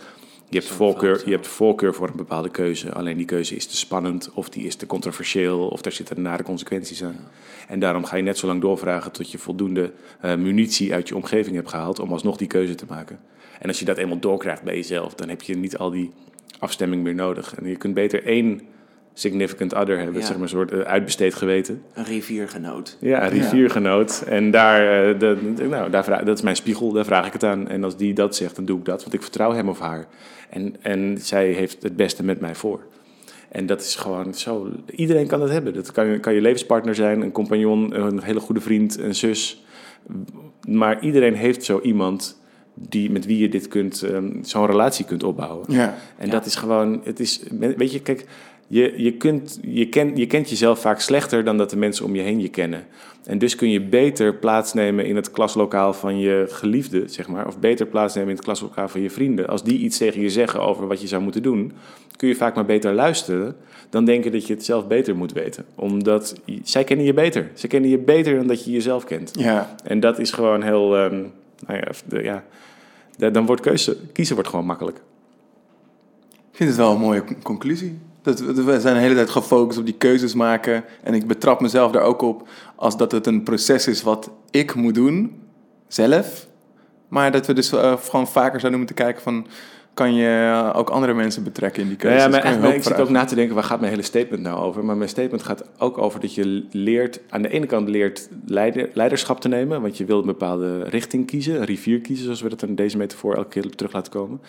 [0.48, 2.92] Je hebt, voorkeur, je hebt voorkeur voor een bepaalde keuze.
[2.92, 6.42] Alleen die keuze is te spannend of die is te controversieel of daar zitten nare
[6.42, 7.28] consequenties aan.
[7.68, 11.16] En daarom ga je net zo lang doorvragen tot je voldoende eh, munitie uit je
[11.16, 13.18] omgeving hebt gehaald om alsnog die keuze te maken.
[13.58, 16.12] En als je dat eenmaal doorkrijgt bij jezelf, dan heb je niet al die
[16.58, 17.54] afstemming meer nodig.
[17.54, 18.60] En je kunt beter één
[19.14, 20.26] significant other hebben, Ja.
[20.26, 21.82] zeg maar een soort eh, uitbesteed geweten.
[21.94, 22.96] een riviergenoot.
[23.00, 24.22] Ja, een riviergenoot.
[24.26, 25.36] En daar, eh, de,
[25.68, 27.68] nou, daar vraag, dat is mijn spiegel, daar vraag ik het aan.
[27.68, 30.06] En als die dat zegt, dan doe ik dat, want ik vertrouw hem of haar.
[30.50, 32.80] En, en zij heeft het beste met mij voor.
[33.48, 34.70] En dat is gewoon zo.
[34.90, 35.74] Iedereen kan dat hebben.
[35.74, 39.64] Dat kan, kan je levenspartner zijn, een compagnon, een hele goede vriend, een zus.
[40.68, 42.40] Maar iedereen heeft zo iemand
[42.78, 45.64] die, met wie je dit kunt, ehm, zo'n relatie kunt opbouwen.
[45.68, 45.94] Ja.
[46.18, 46.32] En Ja.
[46.32, 47.40] dat is gewoon, het is,
[47.76, 48.24] weet je, kijk,
[48.66, 52.14] je, je, kunt, je, ken, je kent jezelf vaak slechter dan dat de mensen om
[52.14, 52.84] je heen je kennen.
[53.24, 57.46] En dus kun je beter plaatsnemen in het klaslokaal van je geliefde, zeg maar.
[57.46, 59.48] Of beter plaatsnemen in het klaslokaal van je vrienden.
[59.48, 61.72] Als die iets tegen je zeggen over wat je zou moeten doen,
[62.16, 63.56] kun je vaak maar beter luisteren
[63.90, 65.64] dan denken dat je het zelf beter moet weten.
[65.74, 67.50] Omdat zij kennen je beter.
[67.54, 69.30] Ze kennen je beter dan dat je jezelf kent.
[69.38, 69.74] Ja.
[69.84, 71.14] En dat is gewoon heel, ehm,
[71.66, 72.44] nou ja, de- ja,
[73.16, 74.96] dan wordt keuze, kiezen wordt gewoon makkelijk.
[76.50, 77.98] Ik vind het wel een mooie con- conclusie.
[78.22, 80.84] Dat we, we zijn de hele tijd gefocust op die keuzes maken.
[81.02, 84.74] En ik betrap mezelf daar ook op als dat het een proces is wat ik
[84.74, 85.42] moet doen,
[85.88, 86.46] zelf.
[87.08, 89.46] Maar dat we dus eh, gewoon vaker zouden moeten kijken van...
[89.96, 92.24] kan je ook andere mensen betrekken in die Nou keuzes?
[92.24, 94.58] ja, maar echt, ik zit ook na te denken, waar gaat mijn hele statement nou
[94.64, 94.84] over?
[94.84, 98.88] Maar mijn statement gaat ook over dat je leert, aan de ene kant leert leider,
[98.92, 102.48] leiderschap te nemen, want je wil een bepaalde richting kiezen, een rivier kiezen, zoals we
[102.48, 104.40] dat in deze metafoor elke keer terug laten komen.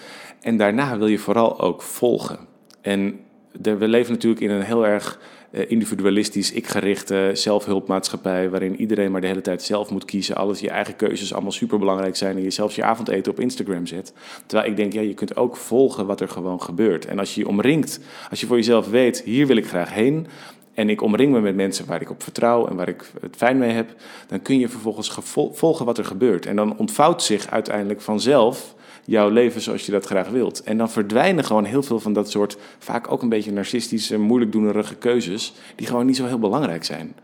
[0.41, 2.37] En daarna wil je vooral ook volgen.
[2.81, 3.19] En
[3.59, 5.19] de- we leven natuurlijk in een heel erg
[5.51, 10.95] individualistisch, ik-gerichte zelfhulpmaatschappij, waarin iedereen maar de hele tijd zelf moet kiezen, alles, je eigen
[10.95, 14.13] keuzes allemaal superbelangrijk zijn en je zelfs je avondeten op Instagram zet.
[14.45, 17.05] Terwijl ik denk, ja, je kunt ook volgen wat er gewoon gebeurt.
[17.05, 20.27] En als je je omringt, als je voor jezelf weet, hier wil ik graag heen,
[20.73, 23.57] en ik omring me met mensen waar ik op vertrouw en waar ik het fijn
[23.57, 23.95] mee heb,
[24.27, 25.17] dan kun je vervolgens
[25.51, 26.45] volgen wat er gebeurt.
[26.45, 28.75] En dan ontvouwt zich uiteindelijk vanzelf
[29.07, 30.63] jouw leven zoals je dat graag wilt.
[30.63, 34.51] En dan verdwijnen gewoon heel veel van dat soort, vaak ook een beetje narcistische, moeilijk
[34.51, 37.15] doenerige keuzes, die gewoon niet zo heel belangrijk zijn.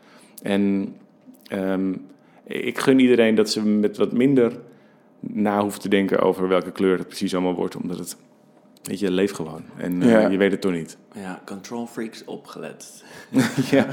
[0.41, 0.93] En
[1.47, 1.93] ehm,
[2.43, 4.59] ik gun iedereen dat ze met wat minder
[5.19, 8.17] na hoeven te denken over welke kleur het precies allemaal wordt, omdat het
[8.83, 9.63] Weet je, leef gewoon.
[9.77, 10.27] En eh, Ja.
[10.27, 10.97] je weet het toch niet.
[11.15, 13.03] Ja, control freaks opgelet.
[13.71, 13.85] ja,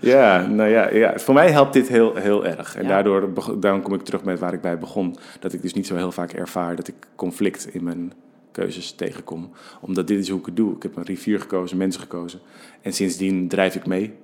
[0.00, 2.76] ja, nou ja, ja, voor mij helpt dit heel, heel erg.
[2.76, 2.88] En Ja.
[2.88, 3.30] daardoor,
[3.60, 5.16] daarom kom ik terug met waar ik bij begon.
[5.40, 8.12] Dat ik dus niet zo heel vaak ervaar dat ik conflict in mijn
[8.52, 9.50] keuzes tegenkom.
[9.80, 10.76] Omdat dit is hoe ik het doe.
[10.76, 12.40] Ik heb een rivier gekozen, mensen gekozen.
[12.82, 14.14] En sindsdien drijf ik mee.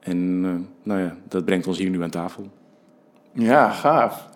[0.00, 0.50] En eh,
[0.82, 2.50] nou ja, dat brengt ons hier nu aan tafel.
[3.32, 4.28] Ja, gaaf.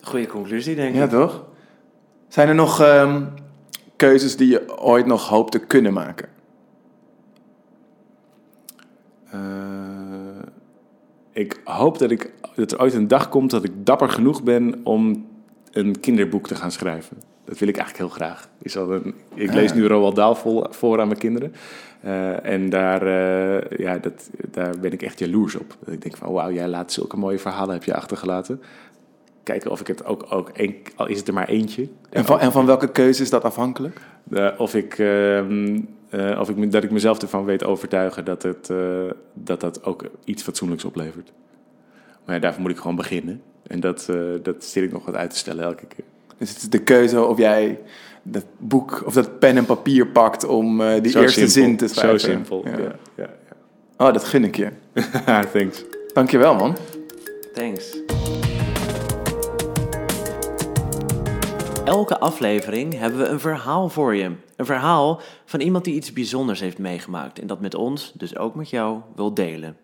[0.00, 1.10] Goeie conclusie, denk Ja, ik.
[1.10, 1.44] toch?
[2.28, 3.22] Zijn er nog ehm,
[4.00, 6.28] keuzes die je ooit nog hoopt te kunnen maken?
[9.30, 9.40] Eh,
[11.32, 14.80] ik hoop dat, ik, dat er ooit een dag komt dat ik dapper genoeg ben
[14.84, 15.26] om
[15.72, 17.16] een kinderboek te gaan schrijven.
[17.44, 18.48] Dat wil ik eigenlijk heel graag.
[18.62, 19.76] Is al een, ik lees Ah.
[19.76, 21.52] nu Roald Dahl vol, voor aan mijn kinderen.
[22.00, 25.76] Eh, en daar, eh, ja, dat, daar ben ik echt jaloers op.
[25.84, 28.62] Dat ik denk van, wauw, jij laat zulke mooie verhalen heb je achtergelaten.
[29.50, 31.88] Kijken of ik het ook, ook één, al is het er maar eentje.
[32.10, 34.00] En van, en van welke keuze is dat afhankelijk?
[34.58, 38.76] Of ik, ehm, eh, of ik, dat ik mezelf ervan weet overtuigen dat, het, eh,
[39.34, 41.32] dat dat ook iets fatsoenlijks oplevert.
[42.24, 43.42] Maar ja, daarvoor moet ik gewoon beginnen.
[43.66, 46.04] En dat, eh, dat zit ik nog wat uit te stellen elke keer.
[46.38, 47.78] Dus het is de keuze of jij
[48.22, 51.62] dat boek of dat pen en papier pakt om eh, die Zo eerste simpel.
[51.62, 52.20] zin te schrijven.
[52.20, 52.78] Zo simpel, Ja.
[52.78, 52.92] ja.
[53.16, 53.28] ja,
[54.06, 54.68] Oh, dat gun ik je.
[55.52, 55.84] Thanks.
[56.12, 56.76] Dankjewel, man.
[57.54, 57.96] Thanks.
[61.84, 64.36] Elke aflevering hebben we een verhaal voor je.
[64.56, 68.54] Een verhaal van iemand die iets bijzonders heeft meegemaakt en dat met ons, dus ook
[68.54, 69.76] met jou, wil delen.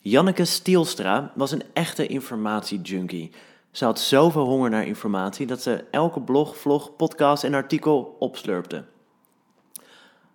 [0.00, 3.30] Janneke Stielstra was een echte informatiejunkie.
[3.70, 8.84] Ze had zoveel honger naar informatie dat ze elke blog, vlog, podcast en artikel opslurpte.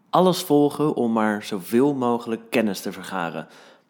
[0.09, 3.47] Alles volgen om maar zoveel mogelijk kennis te vergaren.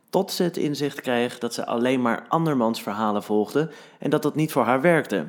[0.09, 4.35] Tot ze het inzicht kreeg dat ze alleen maar andermans verhalen volgde en dat dat
[4.35, 5.27] niet voor haar werkte.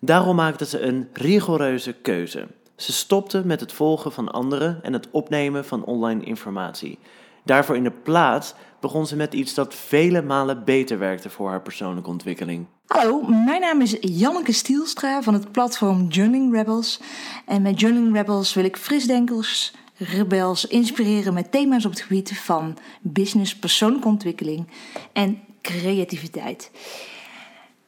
[0.00, 2.46] Daarom maakte ze een rigoureuze keuze.
[2.76, 6.98] Ze stopte met het volgen van anderen en het opnemen van online informatie.
[7.44, 11.62] Daarvoor in de plaats begon ze met iets dat vele malen beter werkte voor haar
[11.62, 12.66] persoonlijke ontwikkeling.
[12.86, 17.00] Hallo, mijn naam is Janneke Stielstra van het platform Journaling Rebels.
[17.46, 22.76] En met Journaling Rebels wil ik frisdenkers, rebels inspireren met thema's op het gebied van
[23.00, 24.70] business, persoonlijke ontwikkeling
[25.12, 26.70] en creativiteit.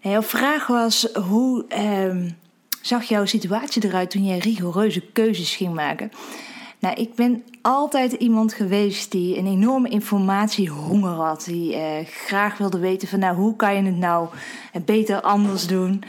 [0.01, 2.31] En jouw vraag was, hoe ehm,
[2.83, 6.11] zag jouw situatie eruit toen jij rigoureuze keuzes ging maken?
[6.81, 11.45] Nou, ik ben altijd iemand geweest die een enorme informatiehonger had.
[11.45, 14.29] Die eh, graag wilde weten van, nou, hoe kan je het nou
[14.73, 16.03] eh, beter anders doen?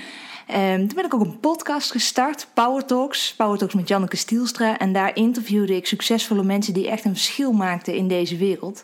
[0.47, 3.33] Ehm, toen ben ik ook een podcast gestart, Power Talks.
[3.35, 4.77] Power Talks met Janneke Stielstra.
[4.77, 8.83] En daar interviewde ik succesvolle mensen die echt een verschil maakten in deze wereld.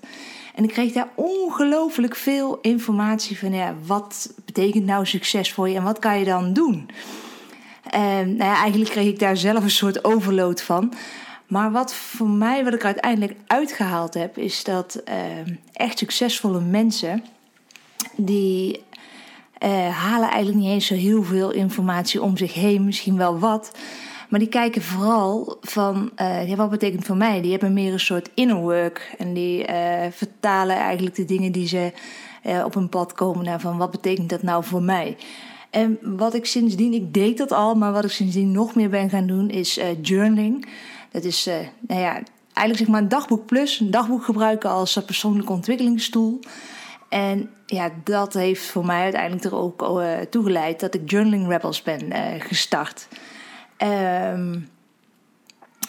[0.56, 5.76] En ik kreeg daar ongelooflijk veel informatie van, ja, wat betekent nou succes voor je
[5.76, 6.90] en wat kan je dan doen?
[7.90, 10.94] Ehm, nou ja, eigenlijk kreeg ik daar zelf een soort overload van.
[11.48, 17.24] Maar wat voor mij, wat ik uiteindelijk uitgehaald heb, is dat ehm, echt succesvolle mensen,
[18.16, 18.84] die
[19.58, 23.72] eh, halen eigenlijk niet eens zo heel veel informatie om zich heen, misschien wel wat.
[24.30, 27.42] Maar die kijken vooral van, eh, ja, wat betekent voor mij?
[27.42, 29.16] Die hebben meer een soort inner work.
[29.18, 31.92] En die eh, vertalen eigenlijk de dingen die ze
[32.44, 35.18] eh, op hun pad komen naar van, wat betekent dat nou voor mij?
[35.70, 39.10] En wat ik sindsdien, ik deed dat al, maar wat ik sindsdien nog meer ben
[39.10, 40.68] gaan doen, is journaling.
[41.12, 41.50] Dat is,
[41.88, 42.14] nou ja,
[42.54, 46.40] eigenlijk zeg maar een dagboek plus, een dagboek gebruiken als persoonlijke ontwikkelingstoel.
[47.10, 51.82] En ja, dat heeft voor mij uiteindelijk er ook toe geleid dat ik Journaling Rebels
[51.82, 52.02] ben
[52.42, 53.08] gestart.
[53.78, 54.70] Um,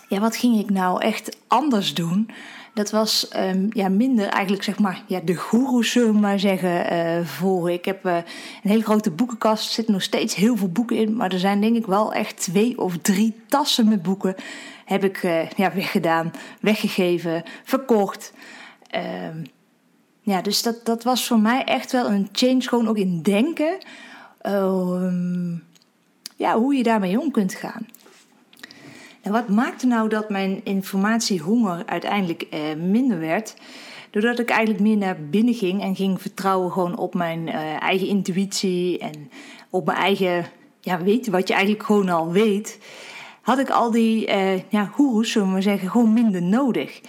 [0.09, 2.31] ja, wat ging ik nou echt anders doen?
[2.75, 6.93] Dat was um, ja, minder eigenlijk zeg maar ja, de goeroes, zullen we maar zeggen,
[6.93, 7.73] uh, volgen.
[7.73, 8.17] Ik heb uh,
[8.63, 11.17] een hele grote boekenkast, er zitten nog steeds heel veel boeken in.
[11.17, 14.35] Maar er zijn denk ik wel echt twee of drie tassen met boeken.
[14.85, 18.33] Heb ik uh, ja, weggedaan, weggegeven, verkocht.
[19.31, 19.45] Um,
[20.21, 23.79] ja, dus dat, dat was voor mij echt wel een change, gewoon ook in denken.
[24.47, 25.66] Um,
[26.37, 27.87] ja, hoe je daarmee om kunt gaan.
[29.23, 33.57] En wat maakte nou dat mijn informatiehonger uiteindelijk eh, minder werd?
[34.11, 38.07] Doordat ik eigenlijk meer naar binnen ging en ging vertrouwen gewoon op mijn uh, eigen
[38.07, 39.31] intuïtie en
[39.71, 40.47] op mijn eigen
[40.81, 42.79] ja, weten wat je eigenlijk gewoon al weet,
[43.41, 47.01] had ik al die uh, ja, goeroes, zullen we maar zeggen, gewoon minder nodig.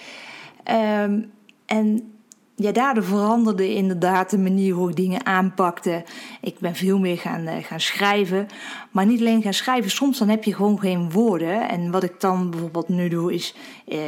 [1.03, 1.31] Um,
[1.65, 2.16] en
[2.59, 6.03] ja, daardoor veranderde inderdaad de manier hoe ik dingen aanpakte.
[6.41, 8.47] Ik ben veel meer gaan, uh, gaan schrijven.
[8.91, 11.69] Maar niet alleen gaan schrijven, soms dan heb je gewoon geen woorden.
[11.69, 13.55] En wat ik dan bijvoorbeeld nu doe is...
[13.87, 13.99] Uh,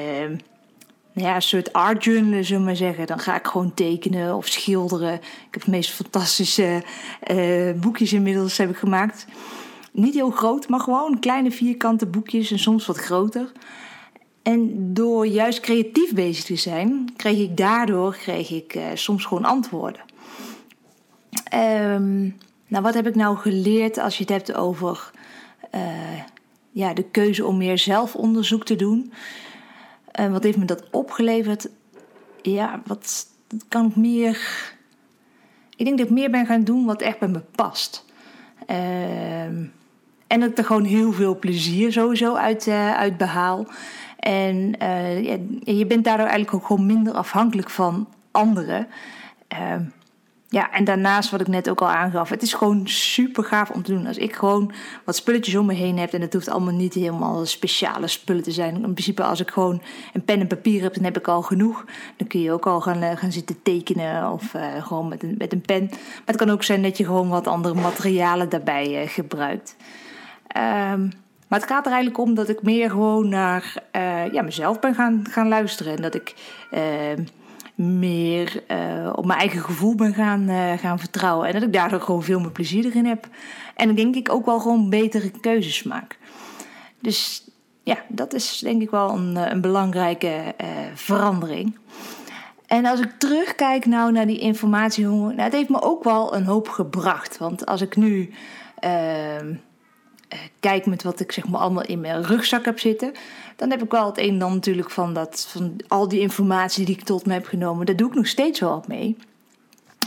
[1.13, 3.07] ja, een soort art journalen, zullen we maar zeggen.
[3.07, 5.13] Dan ga ik gewoon tekenen of schilderen.
[5.13, 6.83] Ik heb de meest fantastische
[7.31, 9.25] uh, boekjes inmiddels heb ik gemaakt.
[9.91, 13.51] Niet heel groot, maar gewoon kleine vierkante boekjes en soms wat groter.
[14.49, 19.45] En door juist creatief bezig te zijn, kreeg ik daardoor kreeg ik, uh, soms gewoon
[19.45, 20.01] antwoorden.
[21.53, 22.37] Um,
[22.67, 25.11] nou, wat heb ik nou geleerd als je het hebt over
[25.75, 25.81] uh,
[26.71, 29.11] ja, de keuze om meer zelfonderzoek te doen?
[30.19, 31.69] Uh, wat heeft me dat opgeleverd?
[32.41, 33.27] Ja, wat
[33.67, 34.41] kan ik meer.
[35.75, 38.05] Ik denk dat ik meer ben gaan doen wat echt bij me past.
[38.67, 39.43] Uh,
[40.27, 43.67] en dat ik er gewoon heel veel plezier sowieso uit, uit behaal.
[44.19, 44.75] En
[45.23, 48.87] ja, je bent daardoor eigenlijk ook gewoon minder afhankelijk van anderen.
[49.47, 49.83] Ehm,
[50.51, 53.83] ja, en daarnaast wat ik net ook al aangaf, het is gewoon super gaaf om
[53.83, 54.07] te doen.
[54.07, 54.71] Als ik gewoon
[55.05, 58.51] wat spulletjes om me heen heb, en het hoeft allemaal niet helemaal speciale spullen te
[58.51, 58.75] zijn.
[58.75, 59.81] In principe, als ik gewoon
[60.13, 61.85] een pen en papier heb, dan heb ik al genoeg.
[62.17, 65.35] Dan kun je ook al gaan, uh, gaan zitten tekenen of uh, gewoon met een,
[65.37, 65.85] met een pen.
[65.89, 69.75] Maar het kan ook zijn dat je gewoon wat andere materialen daarbij gebruikt.
[70.91, 71.11] Um,
[71.49, 73.73] maar het gaat er eigenlijk om dat ik meer gewoon naar
[74.31, 75.95] ja, mezelf ben gaan, gaan luisteren.
[75.95, 76.33] En dat ik
[76.71, 77.23] ehm,
[77.75, 81.47] meer uh, op mijn eigen gevoel ben gaan, gaan vertrouwen.
[81.47, 83.27] En dat ik daardoor gewoon veel meer plezier erin heb.
[83.75, 86.17] En denk ik ook wel gewoon betere keuzes maak.
[87.01, 87.47] Dus
[87.83, 90.55] ja, dat is denk ik wel een, een belangrijke
[90.93, 91.77] verandering.
[92.69, 96.45] En als ik terugkijk nou naar die informatie, nou, het heeft me ook wel een
[96.45, 97.37] hoop gebracht.
[97.37, 98.33] Want als ik nu
[98.79, 99.53] ehm,
[100.59, 103.11] kijk met wat ik zeg maar allemaal in mijn rugzak heb zitten,
[103.55, 106.85] dan heb ik wel het een en dan natuurlijk van, dat, van al die informatie
[106.85, 107.85] die ik tot me heb genomen.
[107.85, 109.17] Daar doe ik nog steeds wel wat mee.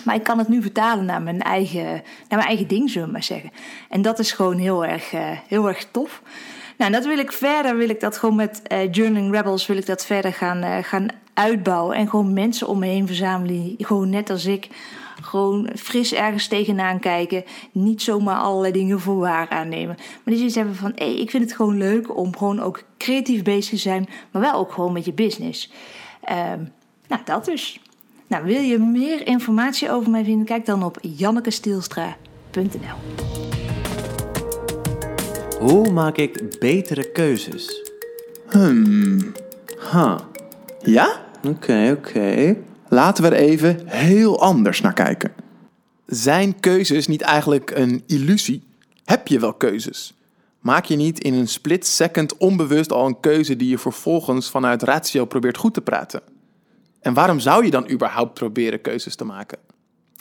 [0.04, 3.12] Maar ik kan het nu vertalen naar mijn eigen, naar mijn eigen ding, zullen we
[3.12, 3.50] maar zeggen.
[3.88, 6.22] En dat is gewoon heel erg, uh, heel erg tof.
[6.76, 9.86] Nou, dat wil ik verder, wil ik dat gewoon met uh, Journaling Rebels, wil ik
[9.86, 11.96] dat verder gaan, gaan uitbouwen.
[11.96, 14.68] En gewoon mensen om me heen verzamelen, die gewoon net als ik
[15.32, 17.44] gewoon fris ergens tegenaan kijken.
[17.72, 19.96] Niet zomaar allerlei dingen voor waar aannemen.
[19.96, 22.82] Maar die zoiets hebben van, hé, hey, ik vind het gewoon leuk om gewoon ook
[22.98, 24.08] creatief bezig te zijn.
[24.30, 25.72] Maar wel ook gewoon met je business.
[26.30, 26.72] Um,
[27.08, 27.80] nou, dat dus.
[28.26, 30.46] Nou, wil je meer informatie over mij vinden?
[30.46, 32.96] Kijk dan op jannekestielstra.nl
[35.60, 37.90] Hoe maak ik betere keuzes?
[38.48, 39.32] Hmm.
[39.92, 40.18] Huh.
[40.82, 41.20] Ja?
[41.36, 42.08] Oké, okay, oké.
[42.08, 42.56] Okay.
[42.92, 45.32] Laten we er even heel anders naar kijken.
[46.06, 48.62] Zijn keuzes niet eigenlijk een illusie?
[49.04, 50.14] Heb je wel keuzes?
[50.60, 54.82] Maak je niet in een split second onbewust al een keuze die je vervolgens vanuit
[54.82, 56.22] ratio probeert goed te praten?
[57.00, 59.58] En waarom zou je dan überhaupt proberen keuzes te maken?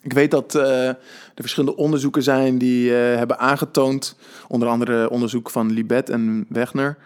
[0.01, 0.97] Ik weet dat uh, er
[1.35, 4.15] verschillende onderzoeken zijn die uh, hebben aangetoond,
[4.47, 6.97] onder andere onderzoek van Libet en Wegner,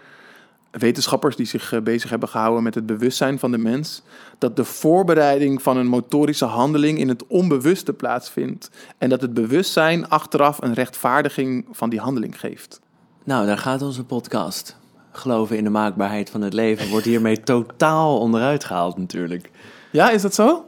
[0.77, 4.01] wetenschappers die zich uh, bezig hebben gehouden met het bewustzijn van de mens,
[4.37, 10.09] dat de voorbereiding van een motorische handeling in het onbewuste plaatsvindt en dat het bewustzijn
[10.09, 12.79] achteraf een rechtvaardiging van die handeling geeft.
[13.23, 14.77] Nou, daar gaat onze podcast.
[15.11, 19.51] Geloven in de maakbaarheid van het leven wordt hiermee totaal onderuit gehaald natuurlijk.
[19.91, 20.65] Ja, is dat zo?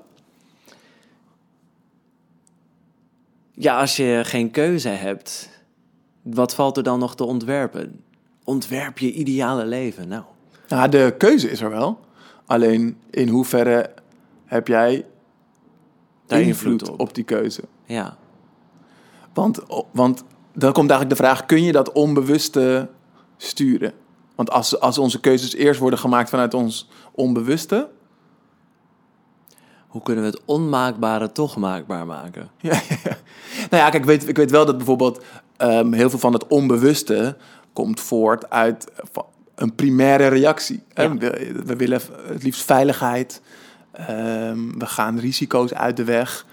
[3.52, 5.50] Ja, als je geen keuze hebt,
[6.22, 8.02] wat valt er dan nog te ontwerpen?
[8.48, 10.24] Ontwerp je ideale leven, nou.
[10.68, 12.00] Ja, de keuze is er wel.
[12.46, 13.94] Alleen in hoeverre
[14.46, 15.06] heb jij
[16.26, 17.00] Daar invloed, op.
[17.00, 17.14] op.
[17.14, 17.62] die keuze?
[17.86, 18.18] Ja.
[19.34, 19.60] Want,
[19.92, 20.24] want
[20.54, 22.90] dan komt eigenlijk de vraag: kun je dat onbewuste
[23.38, 23.94] sturen?
[24.36, 27.90] Want als, als onze keuzes eerst worden gemaakt vanuit ons onbewuste.
[29.88, 32.50] Hoe kunnen we het onmaakbare toch maakbaar maken?
[32.62, 33.18] Ja, ja, ja.
[33.70, 35.24] Nou ja, kijk, ik weet, ik weet wel dat bijvoorbeeld
[35.58, 37.38] um, heel veel van het onbewuste
[37.78, 38.92] komt voort uit
[39.56, 40.84] een primaire reactie.
[40.94, 41.18] Ja.
[41.18, 43.42] We, we, willen het liefst veiligheid.
[44.10, 46.46] Um, we gaan risico's uit de weg.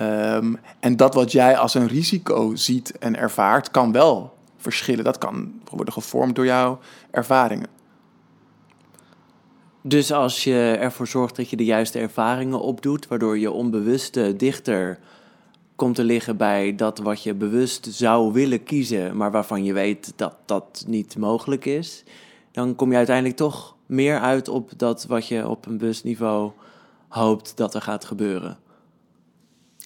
[0.00, 5.04] Um, en dat wat jij als een risico ziet en ervaart, kan wel verschillen.
[5.04, 6.78] Dat kan worden gevormd door jouw
[7.10, 7.68] ervaringen.
[9.82, 14.98] Dus als je ervoor zorgt dat je de juiste ervaringen opdoet, waardoor je onbewuste dichter
[15.82, 20.12] komt te liggen bij dat wat je bewust zou willen kiezen, maar waarvan je weet
[20.16, 22.04] dat dat niet mogelijk is,
[22.52, 26.50] dan kom je uiteindelijk toch meer uit op dat wat je op een bewust niveau
[27.08, 28.58] hoopt dat er gaat gebeuren.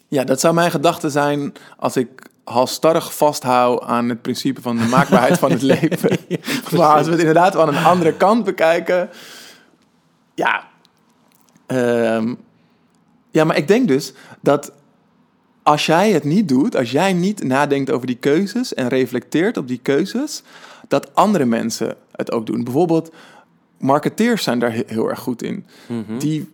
[0.09, 4.84] Ja, dat zou mijn gedachte zijn als ik halstarrig vasthoud aan het principe van de
[4.84, 6.18] maakbaarheid van het leven.
[6.28, 6.38] ja,
[6.70, 9.11] maar als we het inderdaad aan een andere kant bekijken,
[10.34, 10.64] ja.
[11.66, 12.38] Um,
[13.30, 14.72] ja, maar ik denk dus dat
[15.67, 19.69] als jij het niet doet, als jij niet nadenkt over die keuzes en reflecteert op
[19.69, 20.43] die keuzes,
[20.89, 22.64] dat andere mensen het ook doen.
[22.64, 23.12] Bijvoorbeeld,
[23.79, 25.67] marketeers zijn daar heel erg goed in.
[25.87, 26.19] Mhm.
[26.19, 26.51] Die,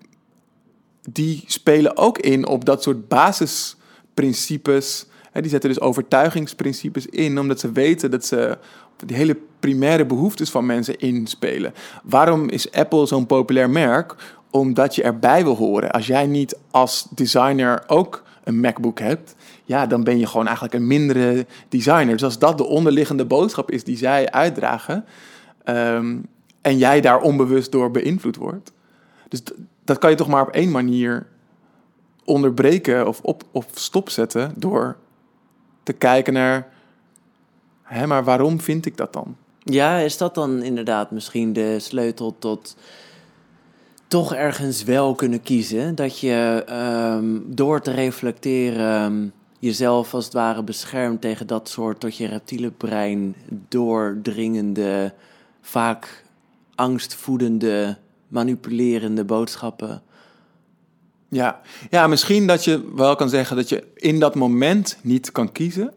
[1.10, 7.60] die spelen ook in op dat soort basisprincipes Hè, die zetten dus overtuigingsprincipes in, omdat
[7.60, 8.58] ze weten dat ze
[9.06, 11.74] die hele primaire behoeftes van mensen inspelen.
[12.02, 14.14] Waarom is Apple zo'n populair merk?
[14.50, 15.90] Omdat je erbij wil horen.
[15.90, 19.34] Als jij niet als designer ook een MacBook hebt,
[19.64, 22.12] ja, dan ben je gewoon eigenlijk een mindere designer.
[22.12, 25.04] Dus als dat de onderliggende boodschap is die zij uitdragen,
[25.64, 26.16] ehm,
[26.60, 28.72] en jij daar onbewust door beïnvloed wordt.
[29.28, 29.42] Dus
[29.84, 31.26] dat kan je toch maar op één manier
[32.24, 34.96] onderbreken of, op, of stopzetten door
[35.82, 36.68] te kijken naar,
[37.82, 39.36] hè, maar waarom vind ik dat dan?
[39.58, 42.76] Ja, is dat dan inderdaad misschien de sleutel tot
[44.12, 45.94] toch ergens wel kunnen kiezen?
[45.94, 49.26] Dat je ehm, door te reflecteren ehm,
[49.58, 53.34] jezelf als het ware beschermt tegen dat soort tot je reptiele brein
[53.68, 55.12] doordringende,
[55.60, 56.24] vaak
[56.74, 57.96] angstvoedende,
[58.28, 60.02] manipulerende boodschappen.
[61.28, 61.60] Ja.
[61.90, 65.92] ja, misschien dat je wel kan zeggen dat je in dat moment niet kan kiezen.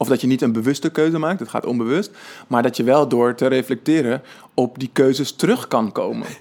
[0.00, 2.10] Of dat je niet een bewuste keuze maakt, het gaat onbewust.
[2.46, 4.22] Maar dat je wel door te reflecteren
[4.54, 6.26] op die keuzes terug kan komen.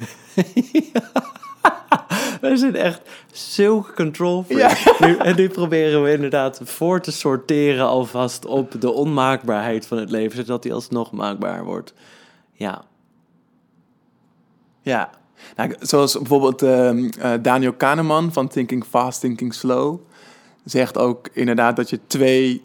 [2.41, 3.01] We zijn echt
[3.31, 4.99] zulke control freak.
[4.99, 10.09] Nu, en nu proberen we inderdaad voor te sorteren alvast op de onmaakbaarheid van het
[10.09, 11.93] leven, zodat die alsnog maakbaar wordt.
[12.51, 12.83] Ja,
[14.81, 15.09] Ja,
[15.55, 19.99] nou, zoals bijvoorbeeld ehm, eh, Daniel Kahneman van Thinking Fast, Thinking Slow
[20.63, 22.63] zegt ook inderdaad dat je twee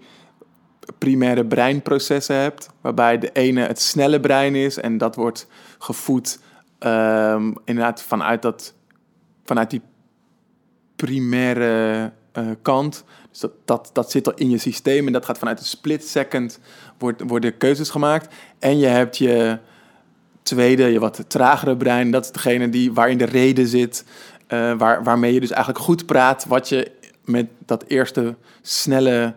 [0.99, 5.47] primaire breinprocessen hebt, waarbij de ene het snelle brein is en dat wordt
[5.78, 6.39] gevoed
[6.78, 8.74] ehm, inderdaad vanuit, dat,
[9.45, 9.83] vanuit die
[10.97, 13.05] primaire eh, kant.
[13.30, 16.09] Dus dat, dat, dat zit al in je systeem en dat gaat vanuit een split
[16.09, 16.59] second
[16.99, 18.35] wordt, worden keuzes gemaakt.
[18.59, 19.59] En je hebt je
[20.43, 22.11] tweede, je wat tragere brein.
[22.11, 24.05] Dat is degene die, waarin de reden zit.
[24.47, 26.91] eh, waar, waarmee je dus eigenlijk goed praat wat je
[27.24, 29.35] met dat eerste snelle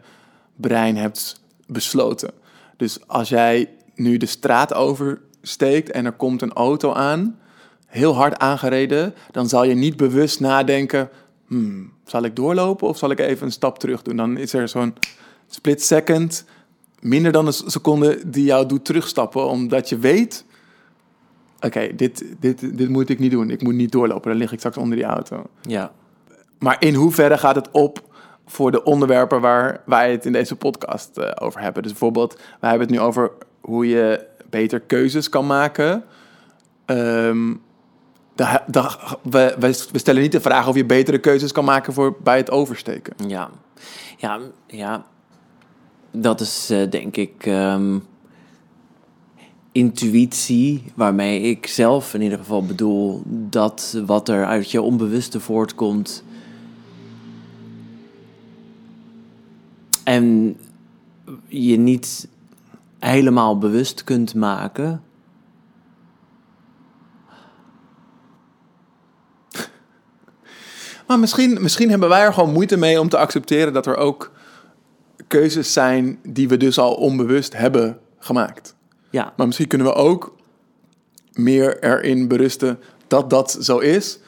[0.56, 2.32] brein hebt besloten.
[2.78, 7.40] Dus als jij nu de straat oversteekt en er komt een auto aan,
[7.86, 11.10] heel hard aangereden, dan zal je niet bewust nadenken:
[11.48, 14.16] hmm, zal ik doorlopen of zal ik even een stap terug doen?
[14.16, 14.94] Dan is er zo'n
[15.48, 16.46] split second,
[17.00, 20.46] minder dan een seconde, die jou doet terugstappen, omdat je weet
[21.66, 23.50] oké, dit, dit, dit moet ik niet doen.
[23.50, 25.44] Ik moet niet doorlopen, dan lig ik straks onder die auto.
[25.62, 25.92] ja.
[26.60, 28.15] Maar in hoeverre gaat het op
[28.46, 31.84] voor de onderwerpen waar wij het in deze podcast eh, over hebben?
[31.84, 33.32] Dus bijvoorbeeld, wij hebben het nu over
[33.62, 36.04] hoe je beter keuzes kan maken.
[38.36, 42.52] We we stellen niet de vraag of je betere keuzes kan maken voor, bij het
[42.52, 43.14] oversteken.
[43.28, 43.50] Ja,
[44.18, 45.06] ja, ja.
[46.12, 47.98] Dat is eh, denk ik ehm,
[49.72, 56.24] intuïtie, waarmee ik zelf in ieder geval bedoel dat wat er uit je onbewuste voortkomt.
[60.06, 60.58] En
[61.48, 62.28] je niet
[63.00, 65.02] helemaal bewust kunt maken.
[71.08, 74.32] Maar misschien, misschien hebben wij er gewoon moeite mee om te accepteren dat er ook
[75.28, 78.76] keuzes zijn die we dus al onbewust hebben gemaakt.
[79.10, 80.36] Ja, Maar misschien kunnen we ook
[81.34, 84.20] meer erin berusten dat dat zo is.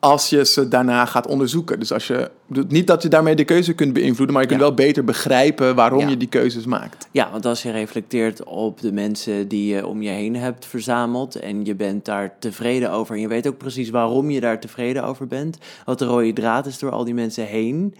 [0.00, 1.78] Als je ze daarna gaat onderzoeken.
[1.78, 2.30] Dus als je.
[2.68, 4.66] Niet dat je daarmee de keuze kunt beïnvloeden, maar je kunt Ja.
[4.66, 6.08] wel beter begrijpen waarom Ja.
[6.08, 7.08] je die keuzes maakt.
[7.10, 11.36] Ja, want als je reflecteert op de mensen die je om je heen hebt verzameld
[11.36, 15.04] en je bent daar tevreden over en je weet ook precies waarom je daar tevreden
[15.04, 17.94] over bent, wat de rode draad is door al die mensen heen,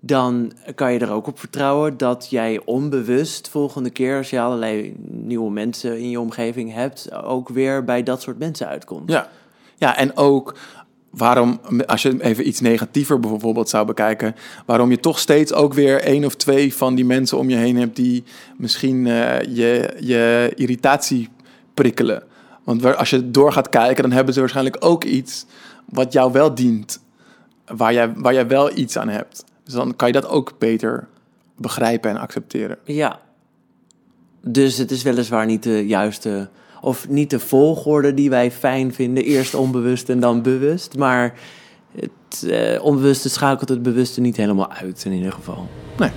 [0.00, 4.94] dan kan je er ook op vertrouwen dat jij onbewust volgende keer als je allerlei
[5.10, 9.10] nieuwe mensen in je omgeving hebt, ook weer bij dat soort mensen uitkomt.
[9.10, 9.28] Ja.
[9.76, 10.54] ja, en ook
[11.10, 14.34] waarom, als je even iets negatiever bijvoorbeeld zou bekijken,
[14.66, 17.76] waarom je toch steeds ook weer één of twee van die mensen om je heen
[17.76, 18.24] hebt die
[18.56, 21.28] misschien eh, je, je irritatie
[21.74, 22.22] prikkelen.
[22.64, 25.46] Want als je door gaat kijken, dan hebben ze waarschijnlijk ook iets
[25.84, 27.00] wat jou wel dient,
[27.66, 29.44] waar jij, waar jij wel iets aan hebt.
[29.64, 31.08] Dus dan kan je dat ook beter
[31.56, 32.78] begrijpen en accepteren.
[32.84, 33.20] Ja.
[34.42, 36.48] Dus het is weliswaar niet de juiste,
[36.80, 39.24] of niet de volgorde die wij fijn vinden.
[39.24, 40.96] Eerst onbewust en dan bewust.
[40.96, 41.34] Maar
[42.00, 45.66] het eh, onbewuste schakelt het bewuste niet helemaal uit, in ieder geval.
[45.98, 46.10] Nee.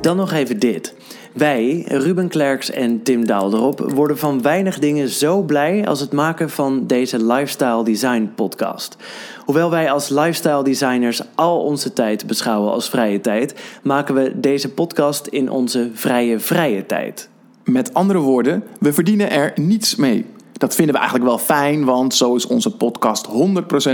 [0.00, 0.94] Dan nog even dit.
[1.32, 6.50] Wij, Ruben Klerks en Tim Daalderop, worden van weinig dingen zo blij als het maken
[6.50, 8.96] van deze Lifestyle Design podcast.
[9.44, 14.72] Hoewel wij als lifestyle designers al onze tijd beschouwen als vrije tijd, maken we deze
[14.72, 17.28] podcast in onze vrije vrije tijd.
[17.64, 20.26] Met andere woorden, we verdienen er niets mee.
[20.52, 23.30] Dat vinden we eigenlijk wel fijn, want zo is onze podcast 100%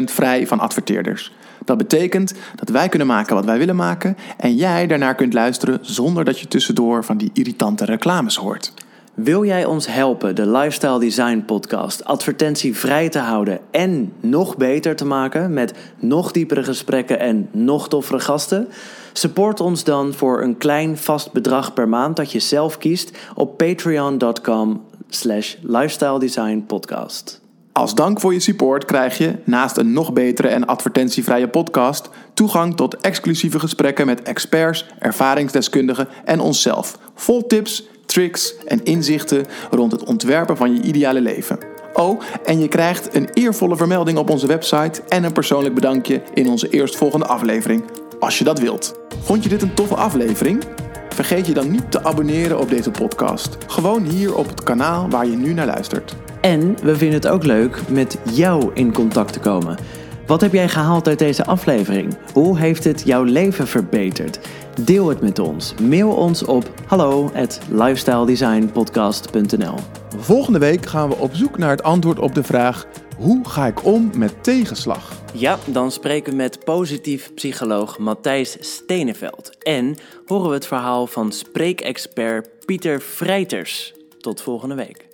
[0.04, 1.32] vrij van adverteerders.
[1.64, 5.78] Dat betekent dat wij kunnen maken wat wij willen maken en jij daarnaar kunt luisteren
[5.82, 8.72] zonder dat je tussendoor van die irritante reclames hoort.
[9.16, 15.04] Wil jij ons helpen de Lifestyle Design Podcast advertentievrij te houden en nog beter te
[15.04, 18.68] maken met nog diepere gesprekken en nog toffere gasten?
[19.12, 23.56] Support ons dan voor een klein vast bedrag per maand dat je zelf kiest op
[23.56, 27.40] patreon.com slash lifestyle design podcast.
[27.72, 32.76] Als dank voor je support krijg je, naast een nog betere en advertentievrije podcast, toegang
[32.76, 36.98] tot exclusieve gesprekken met experts, ervaringsdeskundigen en onszelf.
[37.14, 41.58] Vol tips, tricks en inzichten rond het ontwerpen van je ideale leven.
[41.92, 46.48] Oh, en je krijgt een eervolle vermelding op onze website en een persoonlijk bedankje in
[46.48, 47.84] onze eerstvolgende aflevering,
[48.20, 48.94] als je dat wilt.
[49.22, 50.64] Vond je dit een toffe aflevering?
[51.08, 53.56] Vergeet je dan niet te abonneren op deze podcast.
[53.66, 56.16] Gewoon hier op het kanaal waar je nu naar luistert.
[56.40, 59.78] En we vinden het ook leuk met jou in contact te komen.
[60.26, 62.16] Wat heb jij gehaald uit deze aflevering?
[62.32, 64.38] Hoe heeft het jouw leven verbeterd?
[64.84, 65.74] Deel het met ons.
[65.74, 69.74] Mail ons op hallo at lifestyledesignpodcast.nl
[70.16, 73.84] Volgende week gaan we op zoek naar het antwoord op de vraag: hoe ga ik
[73.84, 75.12] om met tegenslag?
[75.32, 79.56] Ja, dan spreken we met positief psycholoog Matthijs Steneveld.
[79.58, 79.96] En
[80.26, 83.94] horen we het verhaal van spreekexpert Pieter Vrijters.
[84.20, 85.05] Tot volgende week.